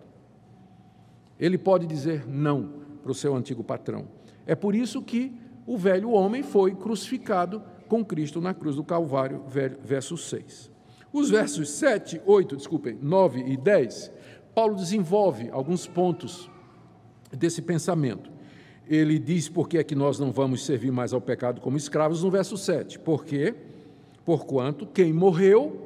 [1.40, 2.68] Ele pode dizer não
[3.02, 4.06] para o seu antigo patrão.
[4.44, 5.32] É por isso que
[5.66, 9.42] o velho homem foi crucificado com Cristo na cruz do Calvário,
[9.82, 10.70] verso 6.
[11.10, 14.12] Os versos 7, 8, desculpem, 9 e 10,
[14.54, 16.50] Paulo desenvolve alguns pontos
[17.32, 18.33] desse pensamento
[18.86, 22.22] ele diz por que é que nós não vamos servir mais ao pecado como escravos
[22.22, 22.98] no verso 7.
[22.98, 23.54] Porque,
[24.24, 25.80] porquanto, quem morreu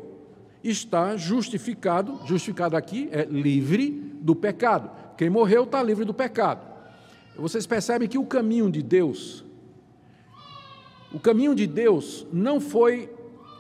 [0.62, 3.90] está justificado, justificado aqui é livre
[4.20, 4.90] do pecado.
[5.16, 6.66] Quem morreu está livre do pecado.
[7.36, 9.44] Vocês percebem que o caminho de Deus,
[11.12, 13.09] o caminho de Deus não foi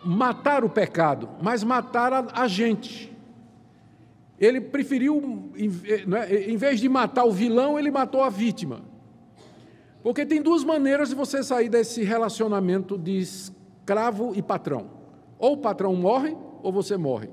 [0.04, 3.16] matar o pecado, mas matar a, a gente.
[4.38, 8.87] Ele preferiu, em vez de matar o vilão, ele matou a vítima.
[10.08, 14.88] Porque tem duas maneiras de você sair desse relacionamento de escravo e patrão.
[15.38, 17.28] Ou o patrão morre, ou você morre.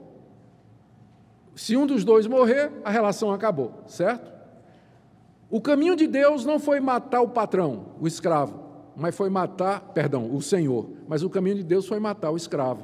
[1.55, 4.29] Se um dos dois morrer, a relação acabou, certo?
[5.49, 8.59] O caminho de Deus não foi matar o patrão, o escravo,
[8.93, 10.89] mas foi matar, perdão, o Senhor.
[11.07, 12.83] Mas o caminho de Deus foi matar o escravo.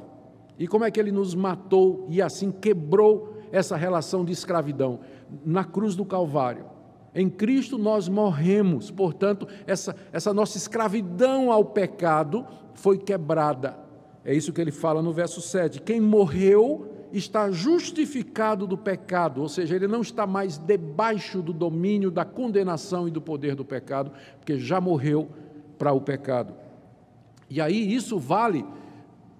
[0.58, 5.00] E como é que ele nos matou e assim quebrou essa relação de escravidão?
[5.44, 6.71] Na cruz do Calvário.
[7.14, 13.78] Em Cristo nós morremos, portanto, essa, essa nossa escravidão ao pecado foi quebrada.
[14.24, 15.82] É isso que ele fala no verso 7.
[15.82, 22.10] Quem morreu está justificado do pecado, ou seja, ele não está mais debaixo do domínio
[22.10, 25.28] da condenação e do poder do pecado, porque já morreu
[25.78, 26.54] para o pecado.
[27.50, 28.64] E aí isso vale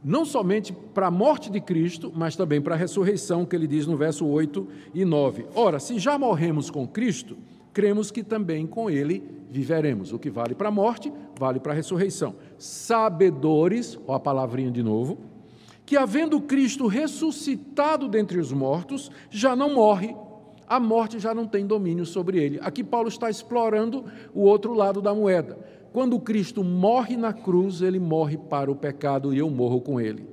[0.05, 3.87] não somente para a morte de Cristo, mas também para a ressurreição, que ele diz
[3.87, 5.47] no verso 8 e 9.
[5.55, 7.39] Ora, se já morremos com Cristo,
[7.73, 10.13] cremos que também com ele viveremos.
[10.13, 12.35] O que vale para a morte, vale para a ressurreição.
[12.59, 15.19] Sabedores, ó a palavrinha de novo,
[15.85, 20.17] que havendo Cristo ressuscitado dentre os mortos, já não morre,
[20.67, 22.59] a morte já não tem domínio sobre ele.
[22.63, 24.05] Aqui Paulo está explorando
[24.35, 25.59] o outro lado da moeda.
[25.93, 30.27] Quando Cristo morre na cruz, ele morre para o pecado e eu morro com ele.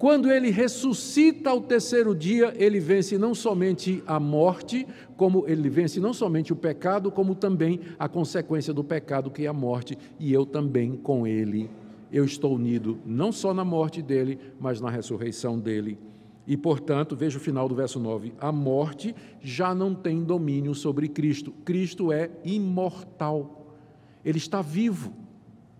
[0.00, 6.00] Quando ele ressuscita ao terceiro dia, ele vence não somente a morte, como ele vence
[6.00, 10.32] não somente o pecado, como também a consequência do pecado, que é a morte, e
[10.32, 11.68] eu também com ele.
[12.10, 15.98] Eu estou unido não só na morte dele, mas na ressurreição dele.
[16.46, 21.08] E, portanto, veja o final do verso 9: a morte já não tem domínio sobre
[21.08, 21.52] Cristo.
[21.62, 23.76] Cristo é imortal.
[24.24, 25.12] Ele está vivo.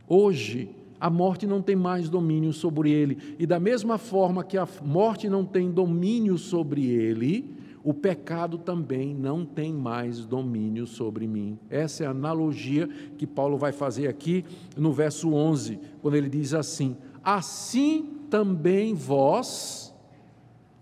[0.07, 0.68] Hoje,
[1.01, 3.37] a morte não tem mais domínio sobre ele.
[3.39, 9.15] E da mesma forma que a morte não tem domínio sobre ele, o pecado também
[9.15, 11.59] não tem mais domínio sobre mim.
[11.71, 12.87] Essa é a analogia
[13.17, 14.45] que Paulo vai fazer aqui
[14.77, 16.95] no verso 11, quando ele diz assim:
[17.25, 19.95] Assim também vós,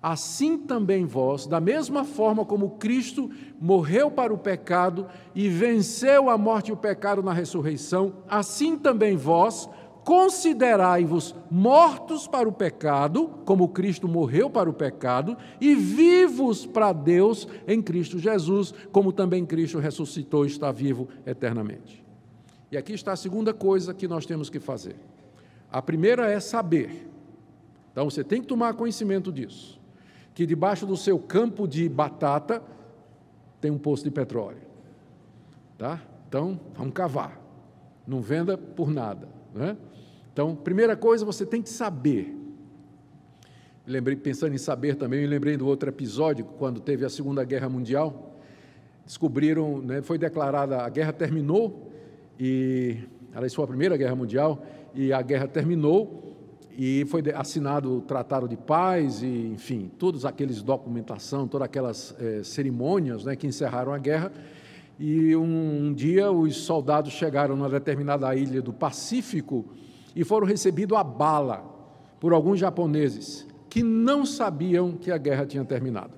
[0.03, 6.37] assim também vós, da mesma forma como Cristo morreu para o pecado e venceu a
[6.37, 9.69] morte e o pecado na ressurreição, assim também vós
[10.09, 17.47] considerai-vos mortos para o pecado, como Cristo morreu para o pecado, e vivos para Deus
[17.67, 22.03] em Cristo Jesus, como também Cristo ressuscitou e está vivo eternamente.
[22.73, 24.97] E aqui está a segunda coisa que nós temos que fazer.
[25.71, 27.07] A primeira é saber.
[27.93, 29.79] Então você tem que tomar conhecimento disso.
[30.33, 32.63] Que debaixo do seu campo de batata
[33.61, 34.63] tem um poço de petróleo.
[35.77, 36.01] Tá?
[36.27, 37.39] Então, vamos cavar.
[38.07, 39.29] Não venda por nada.
[39.55, 39.77] Não é?
[40.39, 42.33] Então, primeira coisa, você tem que saber.
[43.85, 47.69] lembrei, pensando em saber também, me lembrei do outro episódio, quando teve a Segunda Guerra
[47.69, 48.37] Mundial.
[49.05, 51.91] Descobriram, né, foi declarada, a guerra terminou,
[52.39, 52.99] e
[53.35, 54.65] ela foi a Primeira Guerra Mundial,
[54.95, 56.37] e a guerra terminou,
[56.71, 62.45] e foi assinado o Tratado de Paz, e, enfim, todos aqueles documentação, todas aquelas é,
[62.45, 64.31] cerimônias né, que encerraram a guerra.
[65.01, 69.65] E um, um dia os soldados chegaram numa determinada ilha do Pacífico,
[70.19, 71.65] e foram recebidos a bala
[72.19, 76.11] por alguns japoneses que não sabiam que a guerra tinha terminado.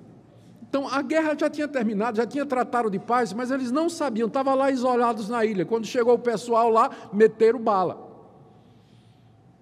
[0.63, 4.27] Então, a guerra já tinha terminado, já tinha tratado de paz, mas eles não sabiam,
[4.27, 5.67] estavam lá isolados na ilha.
[5.67, 8.09] Quando chegou o pessoal lá, meteram bala.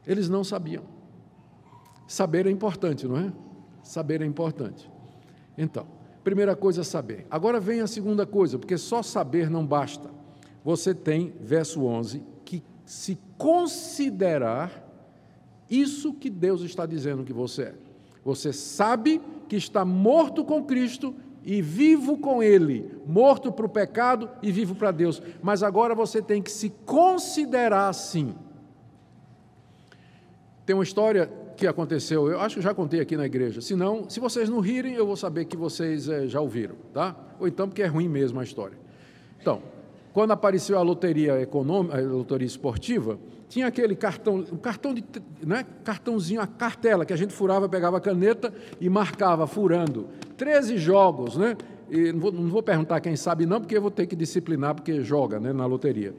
[0.07, 0.83] Eles não sabiam.
[2.07, 3.33] Saber é importante, não é?
[3.83, 4.89] Saber é importante.
[5.57, 5.85] Então,
[6.23, 7.27] primeira coisa é saber.
[7.29, 10.09] Agora vem a segunda coisa, porque só saber não basta.
[10.63, 12.23] Você tem, verso 11,
[12.89, 14.83] se considerar
[15.69, 17.75] isso que Deus está dizendo que você é.
[18.25, 21.13] Você sabe que está morto com Cristo
[21.43, 25.21] e vivo com Ele, morto para o pecado e vivo para Deus.
[25.39, 28.33] Mas agora você tem que se considerar assim.
[30.65, 33.61] Tem uma história que aconteceu, eu acho que já contei aqui na igreja.
[33.61, 37.15] Se não, se vocês não rirem, eu vou saber que vocês é, já ouviram, tá?
[37.39, 38.79] Ou então porque é ruim mesmo a história.
[39.39, 39.61] Então,
[40.13, 45.03] quando apareceu a loteria econômica, a loteria esportiva, tinha aquele cartão, o cartão de,
[45.45, 50.07] né, cartãozinho, a cartela que a gente furava, pegava a caneta e marcava furando.
[50.37, 51.57] 13 jogos, né?
[51.89, 54.75] E não vou, não vou perguntar quem sabe não, porque eu vou ter que disciplinar
[54.75, 56.13] porque joga, né, na loteria.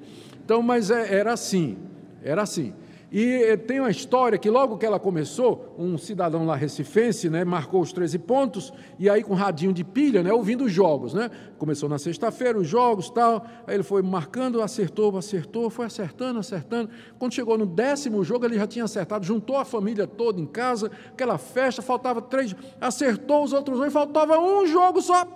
[0.44, 1.78] Então, mas é, era assim,
[2.22, 2.74] era assim.
[3.12, 7.44] E eh, tem uma história que logo que ela começou, um cidadão lá recifense, né,
[7.44, 11.28] marcou os 13 pontos, e aí com radinho de pilha, né, ouvindo os jogos, né?
[11.58, 16.90] Começou na sexta-feira os jogos, tal, aí ele foi marcando, acertou, acertou, foi acertando, acertando.
[17.18, 20.88] Quando chegou no décimo jogo, ele já tinha acertado, juntou a família toda em casa,
[21.08, 25.26] aquela festa, faltava três, acertou os outros dois, faltava um jogo só,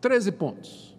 [0.00, 0.96] 13 pontos.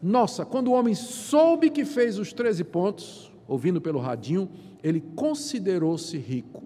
[0.00, 4.48] Nossa, quando o homem soube que fez os 13 pontos, ouvindo pelo radinho,
[4.82, 6.64] ele considerou-se rico.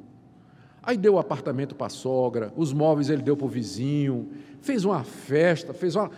[0.82, 4.28] Aí deu o apartamento para a sogra, os móveis ele deu para o vizinho,
[4.60, 6.10] fez uma festa, fez uma.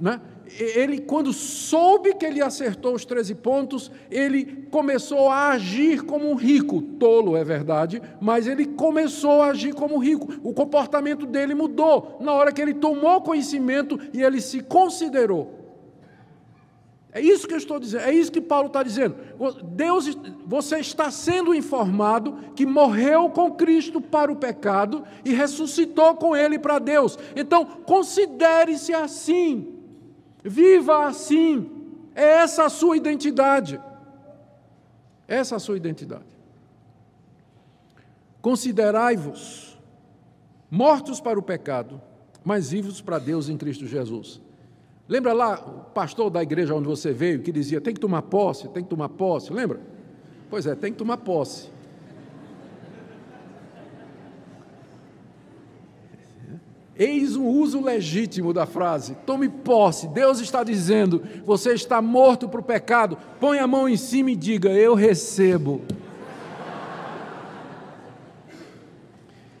[0.00, 0.20] Né?
[0.58, 6.34] Ele, quando soube que ele acertou os 13 pontos, ele começou a agir como um
[6.34, 6.80] rico.
[6.80, 10.32] Tolo, é verdade, mas ele começou a agir como rico.
[10.42, 15.57] O comportamento dele mudou na hora que ele tomou conhecimento e ele se considerou.
[17.10, 19.16] É isso que eu estou dizendo, é isso que Paulo está dizendo.
[19.64, 26.36] Deus, você está sendo informado que morreu com Cristo para o pecado e ressuscitou com
[26.36, 27.18] Ele para Deus.
[27.34, 29.74] Então, considere-se assim,
[30.44, 31.70] viva assim.
[32.14, 33.80] É essa a sua identidade.
[35.26, 36.38] Essa é a sua identidade.
[38.42, 39.78] Considerai-vos
[40.70, 42.00] mortos para o pecado,
[42.44, 44.40] mas vivos para Deus em Cristo Jesus.
[45.08, 48.68] Lembra lá o pastor da igreja onde você veio que dizia: tem que tomar posse,
[48.68, 49.52] tem que tomar posse?
[49.52, 49.80] Lembra?
[50.50, 51.70] Pois é, tem que tomar posse.
[56.94, 60.08] Eis um uso legítimo da frase: tome posse.
[60.08, 63.16] Deus está dizendo: você está morto para o pecado.
[63.40, 65.80] Põe a mão em cima e diga: eu recebo.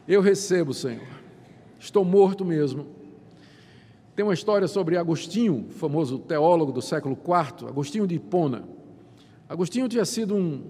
[0.06, 1.08] Eu recebo, Senhor.
[1.78, 2.97] Estou morto mesmo
[4.18, 8.64] tem uma história sobre Agostinho, famoso teólogo do século IV, Agostinho de Hipona.
[9.48, 10.60] Agostinho tinha sido um,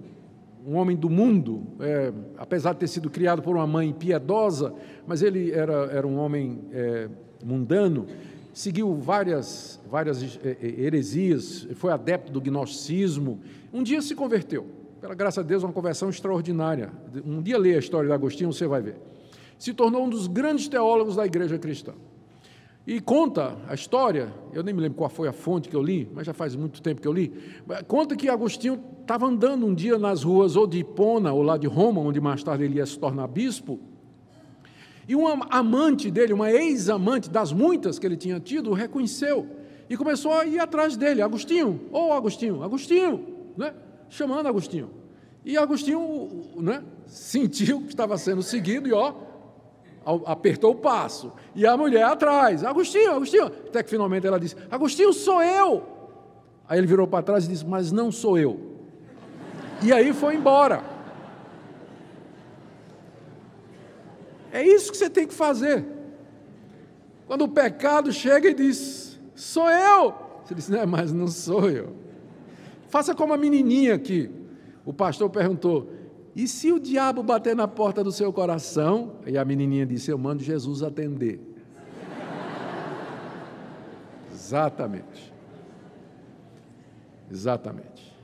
[0.66, 4.74] um homem do mundo, é, apesar de ter sido criado por uma mãe piedosa,
[5.07, 7.09] mas ele era, era um homem é,
[7.42, 8.05] mundano,
[8.53, 13.40] seguiu várias, várias é, é, heresias, foi adepto do gnosticismo.
[13.72, 14.66] Um dia se converteu,
[15.01, 16.92] pela graça de Deus, uma conversão extraordinária.
[17.24, 18.96] Um dia lê a história de Agostinho, você vai ver.
[19.59, 21.94] Se tornou um dos grandes teólogos da igreja cristã.
[22.89, 26.11] E conta a história, eu nem me lembro qual foi a fonte que eu li,
[26.14, 27.30] mas já faz muito tempo que eu li.
[27.86, 31.66] Conta que Agostinho estava andando um dia nas ruas ou de Hipona ou lá de
[31.66, 33.78] Roma, onde mais tarde ele ia se tornar bispo,
[35.07, 39.47] e uma amante dele, uma ex-amante das muitas que ele tinha tido, o reconheceu
[39.91, 41.20] e começou a ir atrás dele.
[41.20, 43.22] Agostinho, ô oh, Agostinho, Agostinho,
[43.55, 43.74] né?
[44.09, 44.91] chamando Agostinho.
[45.45, 46.82] E Agostinho né?
[47.07, 49.28] sentiu que estava sendo seguido e ó,
[50.26, 51.32] apertou o passo.
[51.54, 53.46] E a mulher atrás, Agostinho, Agostinho.
[53.46, 55.82] Até que finalmente ela disse: Agostinho, sou eu.
[56.68, 58.59] Aí ele virou para trás e disse: Mas não sou eu.
[59.82, 60.82] E aí foi embora.
[64.50, 65.84] É isso que você tem que fazer.
[67.26, 70.14] Quando o pecado chega e diz: Sou eu.
[70.44, 71.94] Você diz: Não, mas não sou eu.
[72.88, 74.30] Faça como a menininha aqui.
[74.84, 75.97] O pastor perguntou:
[76.39, 79.16] e se o diabo bater na porta do seu coração?
[79.26, 81.41] E a menininha disse: Eu mando Jesus atender.
[84.32, 85.32] Exatamente.
[87.28, 88.16] Exatamente.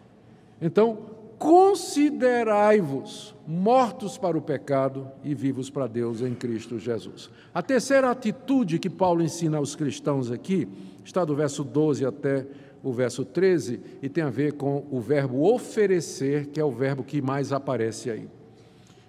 [0.63, 0.97] Então,
[1.41, 7.29] considerai-vos mortos para o pecado e vivos para Deus em Cristo Jesus.
[7.53, 10.69] A terceira atitude que Paulo ensina aos cristãos aqui
[11.05, 12.47] está do verso 12 até
[12.85, 17.03] o verso 13, e tem a ver com o verbo oferecer, que é o verbo
[17.03, 18.29] que mais aparece aí.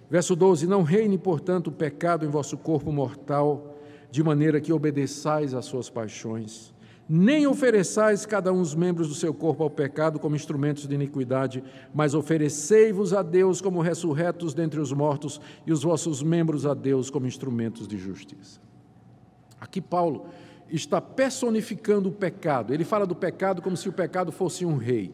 [0.08, 3.76] Verso 12: Não reine, portanto, o pecado em vosso corpo mortal,
[4.10, 6.74] de maneira que obedeçais às suas paixões,
[7.08, 11.62] nem ofereçais cada um os membros do seu corpo ao pecado como instrumentos de iniquidade,
[11.94, 17.10] mas oferecei-vos a Deus como ressurretos dentre os mortos, e os vossos membros a Deus
[17.10, 18.60] como instrumentos de justiça.
[19.60, 20.26] Aqui Paulo
[20.70, 22.72] está personificando o pecado.
[22.72, 25.12] Ele fala do pecado como se o pecado fosse um rei.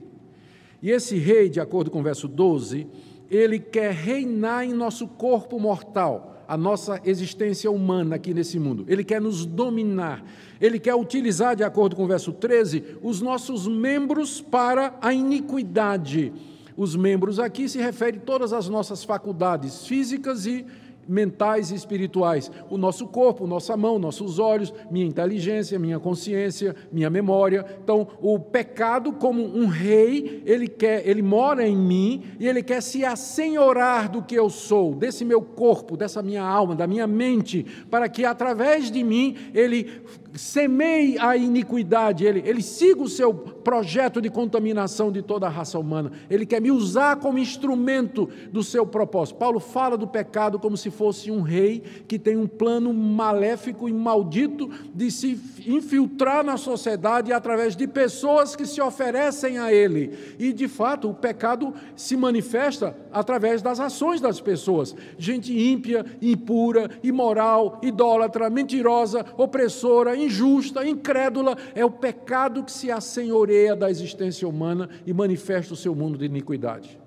[0.83, 2.87] E esse rei, de acordo com o verso 12,
[3.31, 8.85] ele quer reinar em nosso corpo mortal, a nossa existência humana aqui nesse mundo.
[8.89, 10.25] Ele quer nos dominar.
[10.61, 16.33] Ele quer utilizar, de acordo com o verso 13, os nossos membros para a iniquidade.
[16.77, 20.67] Os membros aqui se refere todas as nossas faculdades físicas e
[21.13, 22.51] mentais e espirituais.
[22.71, 27.67] O nosso corpo, nossa mão, nossos olhos, minha inteligência, minha consciência, minha memória.
[27.85, 32.81] Então, o pecado como um rei, ele quer, ele mora em mim e ele quer
[32.81, 37.67] se assenhorar do que eu sou, desse meu corpo, dessa minha alma, da minha mente,
[37.91, 40.03] para que através de mim ele
[40.35, 45.79] semeie a iniquidade, ele, ele siga o seu projeto de contaminação de toda a raça
[45.79, 46.13] humana.
[46.31, 49.39] Ele quer me usar como instrumento do seu propósito.
[49.39, 53.93] Paulo fala do pecado como se fosse um rei que tem um plano maléfico e
[53.93, 60.17] maldito de se infiltrar na sociedade através de pessoas que se oferecem a ele.
[60.39, 64.95] E, de fato, o pecado se manifesta através das ações das pessoas.
[65.19, 73.77] Gente ímpia, impura, imoral, idólatra, mentirosa, opressora, injusta, incrédula, é o pecado que se assenhoreia
[73.77, 76.99] da existência humana e manifesta o seu mundo de iniquidade.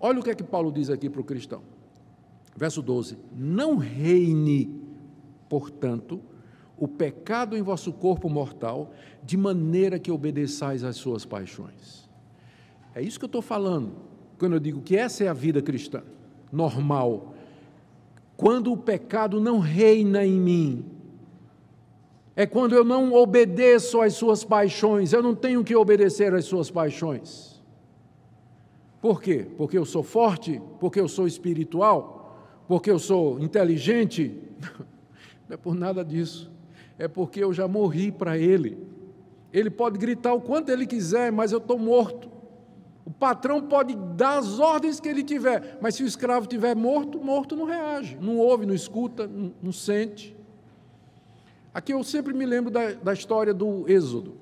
[0.00, 1.62] Olha o que é que Paulo diz aqui para o cristão.
[2.56, 4.80] Verso 12: Não reine,
[5.48, 6.20] portanto,
[6.76, 8.92] o pecado em vosso corpo mortal,
[9.22, 12.08] de maneira que obedeçais às suas paixões.
[12.94, 13.92] É isso que eu estou falando
[14.38, 16.02] quando eu digo que essa é a vida cristã,
[16.50, 17.32] normal.
[18.36, 20.84] Quando o pecado não reina em mim,
[22.34, 26.70] é quando eu não obedeço às suas paixões, eu não tenho que obedecer às suas
[26.70, 27.62] paixões.
[29.00, 29.46] Por quê?
[29.56, 30.62] Porque eu sou forte?
[30.78, 32.62] Porque eu sou espiritual?
[32.68, 34.40] Porque eu sou inteligente?
[35.48, 36.50] Não é por nada disso.
[36.96, 38.78] É porque eu já morri para ele.
[39.52, 42.30] Ele pode gritar o quanto ele quiser, mas eu estou morto.
[43.04, 47.20] O patrão pode dar as ordens que ele tiver, mas se o escravo estiver morto,
[47.20, 50.36] morto não reage, não ouve, não escuta, não, não sente.
[51.74, 54.34] Aqui eu sempre me lembro da, da história do Êxodo.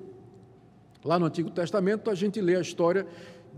[1.03, 3.07] Lá no Antigo Testamento, a gente lê a história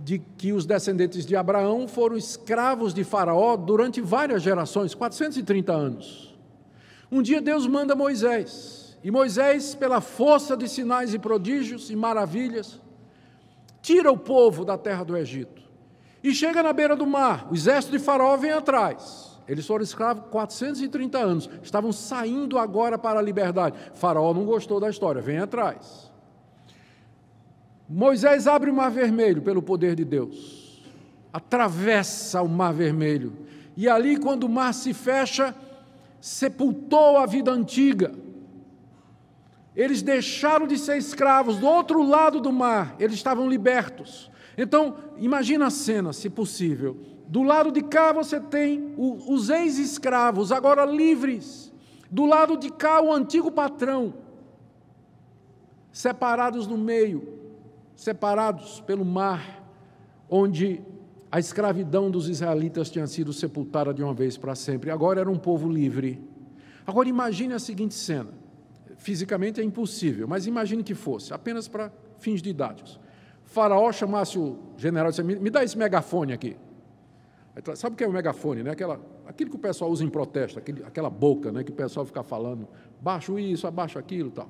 [0.01, 6.37] de que os descendentes de Abraão foram escravos de Faraó durante várias gerações 430 anos.
[7.11, 12.79] Um dia Deus manda Moisés, e Moisés, pela força de sinais e prodígios e maravilhas,
[13.81, 15.61] tira o povo da terra do Egito
[16.23, 17.47] e chega na beira do mar.
[17.51, 19.32] O exército de Faraó vem atrás.
[19.47, 23.77] Eles foram escravos 430 anos, estavam saindo agora para a liberdade.
[23.93, 26.11] Faraó não gostou da história, vem atrás.
[27.87, 30.81] Moisés abre o mar vermelho pelo poder de Deus.
[31.33, 33.33] atravessa o Mar Vermelho.
[33.75, 35.55] E ali, quando o mar se fecha,
[36.21, 38.13] sepultou a vida antiga.
[39.75, 44.29] Eles deixaram de ser escravos do outro lado do mar, eles estavam libertos.
[44.55, 47.12] Então, imagina a cena, se possível.
[47.27, 51.71] Do lado de cá você tem os ex-escravos, agora livres.
[52.11, 54.13] Do lado de cá, o antigo patrão,
[55.91, 57.39] separados no meio,
[57.95, 59.63] separados pelo mar,
[60.29, 60.81] onde
[61.31, 64.91] a escravidão dos israelitas tinha sido sepultada de uma vez para sempre.
[64.91, 66.21] Agora era um povo livre.
[66.85, 68.29] Agora imagine a seguinte cena.
[68.97, 72.99] Fisicamente é impossível, mas imagine que fosse, apenas para fins didáticos.
[73.43, 76.55] Faraó chamasse o general e disse: Me dá esse megafone aqui.
[77.75, 78.63] Sabe o que é o megafone?
[78.63, 78.71] Né?
[78.71, 82.03] Aquela, aquilo que o pessoal usa em protesto, aquele, aquela boca né, que o pessoal
[82.03, 82.67] fica falando,
[82.99, 84.49] baixo isso, abaixo aquilo tal.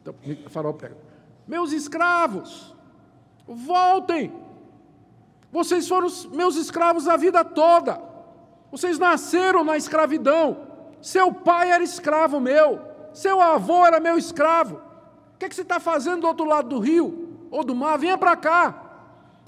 [0.00, 0.96] Então, o faraó pega:
[1.46, 2.74] Meus escravos,
[3.46, 4.32] voltem!
[5.50, 8.00] Vocês foram meus escravos a vida toda.
[8.70, 10.68] Vocês nasceram na escravidão.
[11.00, 12.80] Seu pai era escravo meu.
[13.12, 14.76] Seu avô era meu escravo.
[15.34, 17.98] O que, é que você está fazendo do outro lado do rio ou do mar?
[17.98, 18.82] Venha para cá.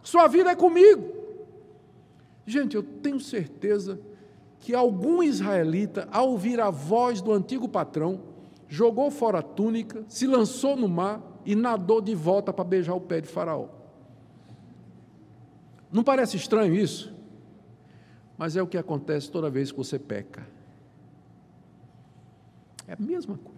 [0.03, 1.24] Sua vida é comigo.
[2.47, 3.99] Gente, eu tenho certeza
[4.61, 8.21] que algum israelita, ao ouvir a voz do antigo patrão,
[8.69, 13.01] jogou fora a túnica, se lançou no mar e nadou de volta para beijar o
[13.01, 13.69] pé de Faraó.
[15.93, 17.15] Não parece estranho isso?
[18.37, 20.47] Mas é o que acontece toda vez que você peca.
[22.89, 23.55] É a mesma coisa.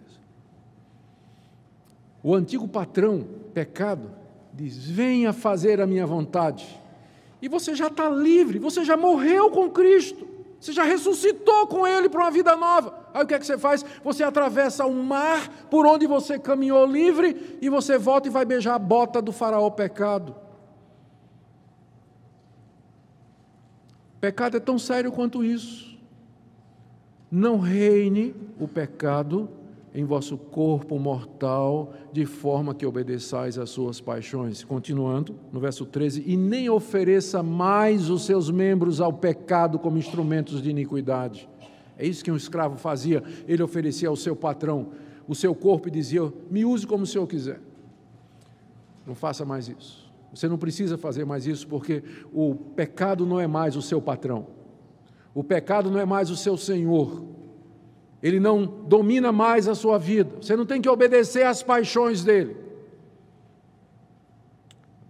[2.21, 4.11] O antigo patrão, pecado,
[4.53, 6.79] diz: Venha fazer a minha vontade.
[7.41, 10.27] E você já está livre, você já morreu com Cristo,
[10.59, 13.07] você já ressuscitou com Ele para uma vida nova.
[13.13, 13.85] Aí o que é que você faz?
[14.03, 18.75] Você atravessa o mar por onde você caminhou livre e você volta e vai beijar
[18.75, 20.35] a bota do faraó pecado.
[24.19, 25.95] Pecado é tão sério quanto isso.
[27.29, 29.49] Não reine o pecado
[29.97, 34.63] em vosso corpo mortal, de forma que obedeçais às suas paixões.
[34.63, 40.61] Continuando, no verso 13: E nem ofereça mais os seus membros ao pecado como instrumentos
[40.61, 41.49] de iniquidade.
[41.97, 43.23] É isso que um escravo fazia.
[43.47, 44.89] Ele oferecia ao seu patrão
[45.27, 47.59] o seu corpo e dizia: Me use como o senhor quiser.
[49.03, 50.13] Não faça mais isso.
[50.31, 54.45] Você não precisa fazer mais isso porque o pecado não é mais o seu patrão.
[55.33, 57.36] O pecado não é mais o seu senhor.
[58.21, 60.37] Ele não domina mais a sua vida.
[60.41, 62.57] Você não tem que obedecer às paixões dele.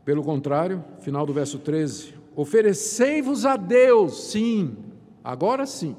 [0.03, 4.76] Pelo contrário, final do verso 13: oferecei-vos a Deus, sim,
[5.24, 5.95] agora sim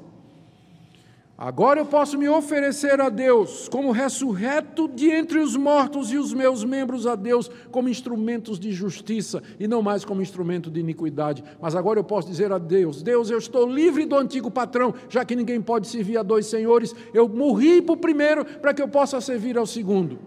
[1.41, 6.33] Agora eu posso me oferecer a Deus como ressurreto de entre os mortos e os
[6.33, 11.41] meus membros a Deus como instrumentos de justiça e não mais como instrumento de iniquidade.
[11.61, 15.23] Mas agora eu posso dizer a Deus: Deus, eu estou livre do antigo patrão, já
[15.23, 16.93] que ninguém pode servir a dois senhores.
[17.13, 20.19] Eu morri para o primeiro para que eu possa servir ao segundo.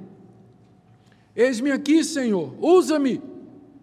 [1.36, 3.20] Eis-me aqui, Senhor, usa-me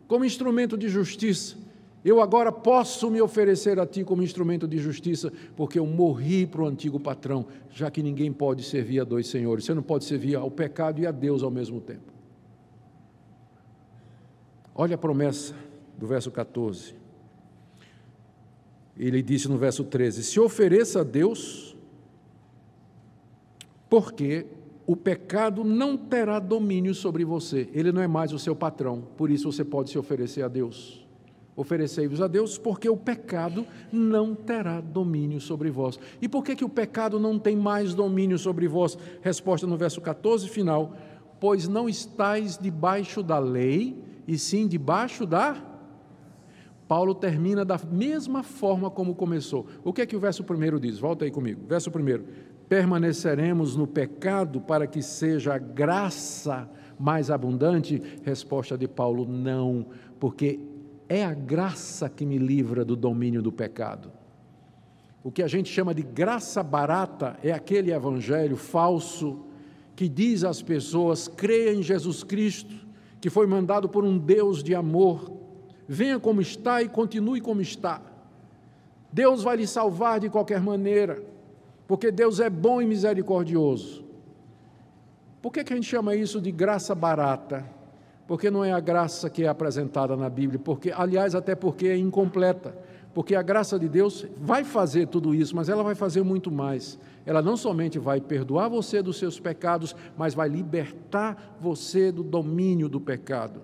[0.07, 1.55] como instrumento de justiça
[2.03, 6.61] eu agora posso me oferecer a ti como instrumento de justiça, porque eu morri para
[6.61, 9.65] o antigo patrão, já que ninguém pode servir a dois senhores.
[9.65, 12.13] Você não pode servir ao pecado e a Deus ao mesmo tempo.
[14.73, 15.53] Olha a promessa
[15.97, 16.95] do verso 14.
[18.97, 21.75] Ele disse no verso 13: Se ofereça a Deus,
[23.89, 24.45] porque
[24.87, 29.29] o pecado não terá domínio sobre você, ele não é mais o seu patrão, por
[29.29, 31.08] isso você pode se oferecer a Deus.
[31.59, 35.99] Oferecei-vos a Deus, porque o pecado não terá domínio sobre vós.
[36.21, 38.97] E por que, que o pecado não tem mais domínio sobre vós?
[39.21, 40.95] Resposta no verso 14, final.
[41.37, 45.61] Pois não estáis debaixo da lei, e sim debaixo da.
[46.87, 49.67] Paulo termina da mesma forma como começou.
[49.83, 50.97] O que é que o verso primeiro diz?
[50.97, 51.59] Volta aí comigo.
[51.67, 52.23] Verso primeiro.
[52.69, 58.01] Permaneceremos no pecado para que seja a graça mais abundante?
[58.23, 59.87] Resposta de Paulo: não,
[60.21, 60.68] porque
[61.09, 64.11] é a graça que me livra do domínio do pecado.
[65.23, 69.39] O que a gente chama de graça barata é aquele evangelho falso
[69.95, 72.73] que diz às pessoas: creia em Jesus Cristo,
[73.19, 75.33] que foi mandado por um Deus de amor,
[75.87, 78.01] venha como está e continue como está.
[79.11, 81.21] Deus vai lhe salvar de qualquer maneira,
[81.87, 84.05] porque Deus é bom e misericordioso.
[85.41, 87.65] Por que, que a gente chama isso de graça barata?
[88.29, 91.97] Porque não é a graça que é apresentada na Bíblia, porque, aliás, até porque é
[91.97, 92.77] incompleta,
[93.11, 96.99] porque a graça de Deus vai fazer tudo isso, mas ela vai fazer muito mais.
[97.25, 102.87] Ela não somente vai perdoar você dos seus pecados, mas vai libertar você do domínio
[102.87, 103.61] do pecado.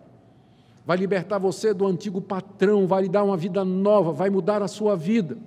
[0.84, 4.68] vai libertar você do antigo patrão, vai lhe dar uma vida nova, vai mudar a
[4.68, 5.38] sua vida.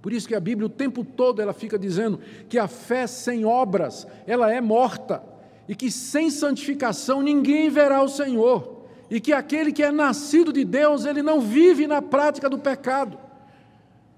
[0.00, 3.44] Por isso que a Bíblia o tempo todo ela fica dizendo que a fé sem
[3.44, 5.20] obras, ela é morta,
[5.68, 10.64] e que sem santificação ninguém verá o Senhor, e que aquele que é nascido de
[10.64, 13.18] Deus, ele não vive na prática do pecado.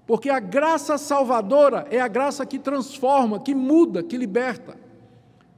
[0.05, 4.75] Porque a graça salvadora é a graça que transforma, que muda, que liberta.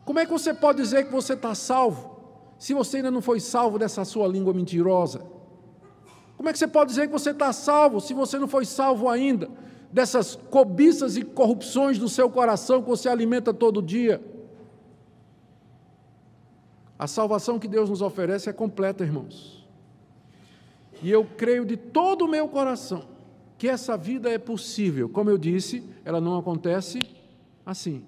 [0.04, 2.20] Como é que você pode dizer que você está salvo
[2.60, 5.22] se você ainda não foi salvo dessa sua língua mentirosa?
[6.36, 9.08] Como é que você pode dizer que você está salvo se você não foi salvo
[9.08, 9.50] ainda
[9.89, 14.22] dessas cobiças e corrupções do seu coração que você alimenta todo dia?
[17.02, 19.68] A salvação que Deus nos oferece é completa, irmãos.
[21.02, 23.10] E eu creio de todo o meu coração
[23.58, 25.10] que essa vida é possível.
[25.10, 26.99] Como eu disse, ela não acontece
[27.66, 28.04] assim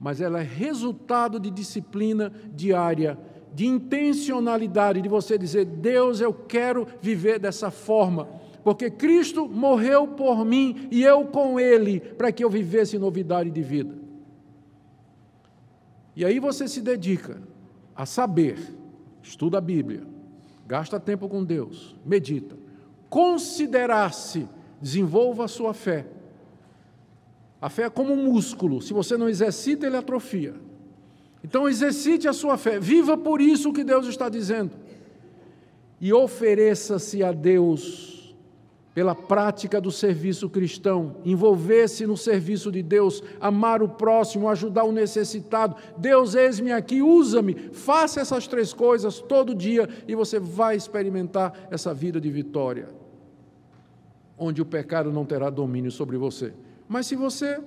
[0.00, 3.18] mas ela é resultado de disciplina diária,
[3.52, 8.26] de intencionalidade, de você dizer: Deus, eu quero viver dessa forma,
[8.64, 13.60] porque Cristo morreu por mim e eu com Ele, para que eu vivesse novidade de
[13.60, 13.94] vida.
[16.16, 17.42] E aí você se dedica
[18.00, 18.58] a saber,
[19.22, 20.02] estuda a Bíblia,
[20.66, 22.56] gasta tempo com Deus, medita,
[23.08, 24.48] considerar-se,
[24.80, 26.06] desenvolva a sua fé
[27.60, 30.54] a fé é como um músculo, se você não exercita, ele atrofia.
[31.44, 34.72] Então, exercite a sua fé, viva por isso que Deus está dizendo.
[36.00, 38.19] E ofereça-se a Deus
[38.94, 44.92] pela prática do serviço cristão, envolver-se no serviço de Deus, amar o próximo, ajudar o
[44.92, 45.76] necessitado.
[45.96, 47.54] Deus, eis-me aqui, usa-me.
[47.54, 52.88] Faça essas três coisas todo dia e você vai experimentar essa vida de vitória,
[54.36, 56.52] onde o pecado não terá domínio sobre você.
[56.88, 57.60] Mas se você,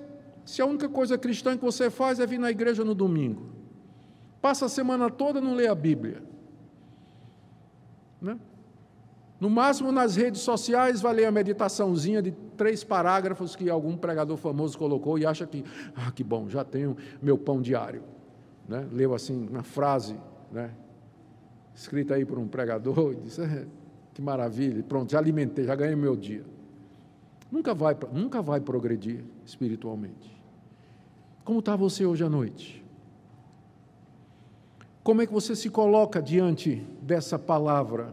[0.44, 3.46] se a única coisa cristã que você faz é vir na igreja no domingo,
[4.42, 6.22] passa a semana toda não lê a Bíblia,
[8.20, 8.38] né?
[9.40, 14.36] No máximo nas redes sociais vai ler a meditaçãozinha de três parágrafos que algum pregador
[14.36, 15.64] famoso colocou e acha que,
[15.94, 18.02] ah, que bom, já tenho meu pão diário.
[18.68, 18.86] Né?
[18.92, 20.16] Leu assim uma frase,
[20.50, 20.70] né?
[21.74, 23.66] escrita aí por um pregador, e disse, é,
[24.14, 26.44] que maravilha, pronto, já alimentei, já ganhei meu dia
[27.54, 30.34] nunca vai, nunca vai progredir espiritualmente.
[31.44, 32.84] Como está você hoje à noite?
[35.04, 38.12] Como é que você se coloca diante dessa palavra?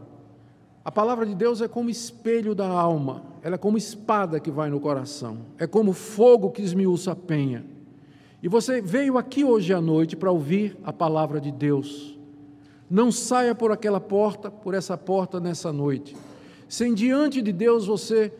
[0.84, 4.68] A palavra de Deus é como espelho da alma, ela é como espada que vai
[4.68, 7.64] no coração, é como fogo que esmiuça a penha.
[8.42, 12.18] E você veio aqui hoje à noite para ouvir a palavra de Deus.
[12.90, 16.16] Não saia por aquela porta, por essa porta nessa noite,
[16.68, 18.32] sem diante de Deus você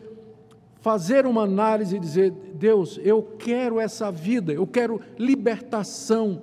[0.81, 6.41] fazer uma análise e dizer: Deus, eu quero essa vida, eu quero libertação,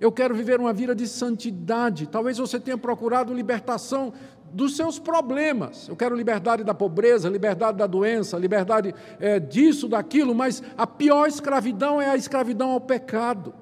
[0.00, 2.06] eu quero viver uma vida de santidade.
[2.06, 4.12] Talvez você tenha procurado libertação
[4.52, 5.88] dos seus problemas.
[5.88, 11.26] Eu quero liberdade da pobreza, liberdade da doença, liberdade é, disso, daquilo, mas a pior
[11.26, 13.54] escravidão é a escravidão ao pecado.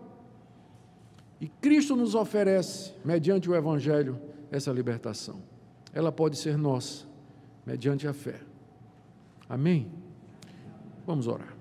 [1.40, 4.18] E Cristo nos oferece, mediante o Evangelho,
[4.50, 5.40] essa libertação.
[5.92, 7.06] Ela pode ser nossa,
[7.64, 8.40] mediante a fé.
[9.48, 9.90] Amém?
[11.06, 11.56] Vamos orar.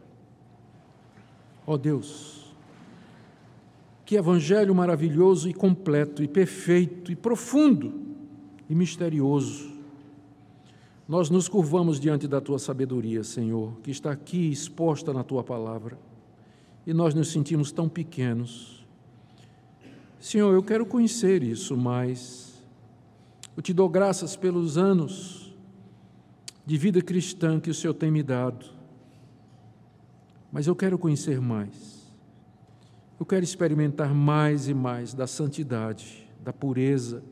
[1.66, 2.56] Ó oh Deus,
[4.06, 8.07] que evangelho maravilhoso e completo e perfeito e profundo
[8.70, 9.72] e misterioso.
[11.08, 15.98] Nós nos curvamos diante da tua sabedoria, Senhor, que está aqui exposta na tua palavra,
[16.86, 18.86] e nós nos sentimos tão pequenos.
[20.20, 22.64] Senhor, eu quero conhecer isso mais.
[23.56, 25.56] Eu te dou graças pelos anos
[26.66, 28.78] de vida cristã que o Senhor tem me dado
[30.52, 32.12] mas eu quero conhecer mais.
[33.20, 37.24] Eu quero experimentar mais e mais da santidade, da pureza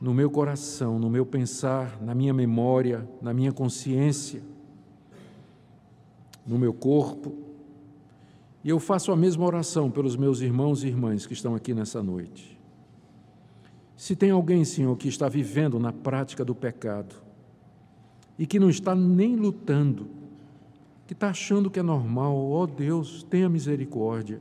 [0.00, 4.42] no meu coração, no meu pensar, na minha memória, na minha consciência,
[6.46, 7.32] no meu corpo.
[8.62, 12.02] E eu faço a mesma oração pelos meus irmãos e irmãs que estão aqui nessa
[12.02, 12.58] noite.
[13.96, 17.14] Se tem alguém, Senhor, que está vivendo na prática do pecado
[18.38, 20.08] e que não está nem lutando,
[21.06, 24.40] que está achando que é normal, ó oh, Deus, tenha misericórdia.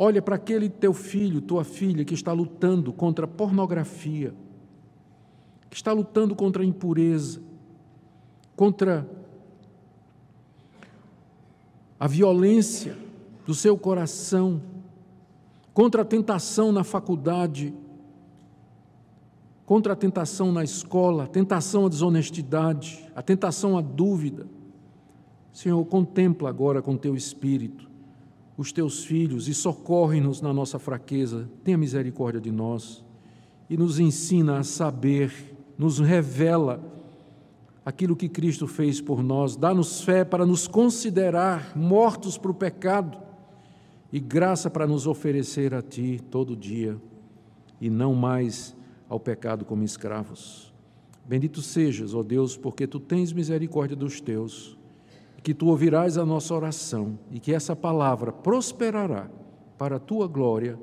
[0.00, 4.32] Olha para aquele teu filho, tua filha que está lutando contra a pornografia,
[5.68, 7.40] que está lutando contra a impureza,
[8.54, 9.10] contra
[11.98, 12.96] a violência
[13.44, 14.62] do seu coração,
[15.74, 17.74] contra a tentação na faculdade,
[19.66, 24.46] contra a tentação na escola, a tentação à desonestidade, a tentação à dúvida.
[25.52, 27.87] Senhor, contempla agora com teu espírito
[28.58, 31.48] os teus filhos e socorre-nos na nossa fraqueza.
[31.62, 33.04] Tenha misericórdia de nós
[33.70, 35.32] e nos ensina a saber,
[35.78, 36.82] nos revela
[37.86, 43.16] aquilo que Cristo fez por nós, dá-nos fé para nos considerar mortos para o pecado
[44.12, 47.00] e graça para nos oferecer a Ti todo dia
[47.80, 48.76] e não mais
[49.08, 50.74] ao pecado como escravos.
[51.26, 54.77] Bendito sejas, ó Deus, porque Tu tens misericórdia dos Teus,
[55.42, 59.30] que Tu ouvirás a nossa oração e que essa palavra prosperará
[59.76, 60.78] para a Tua glória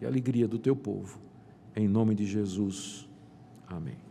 [0.00, 1.20] e alegria do Teu povo.
[1.74, 3.08] Em nome de Jesus.
[3.68, 4.09] Amém.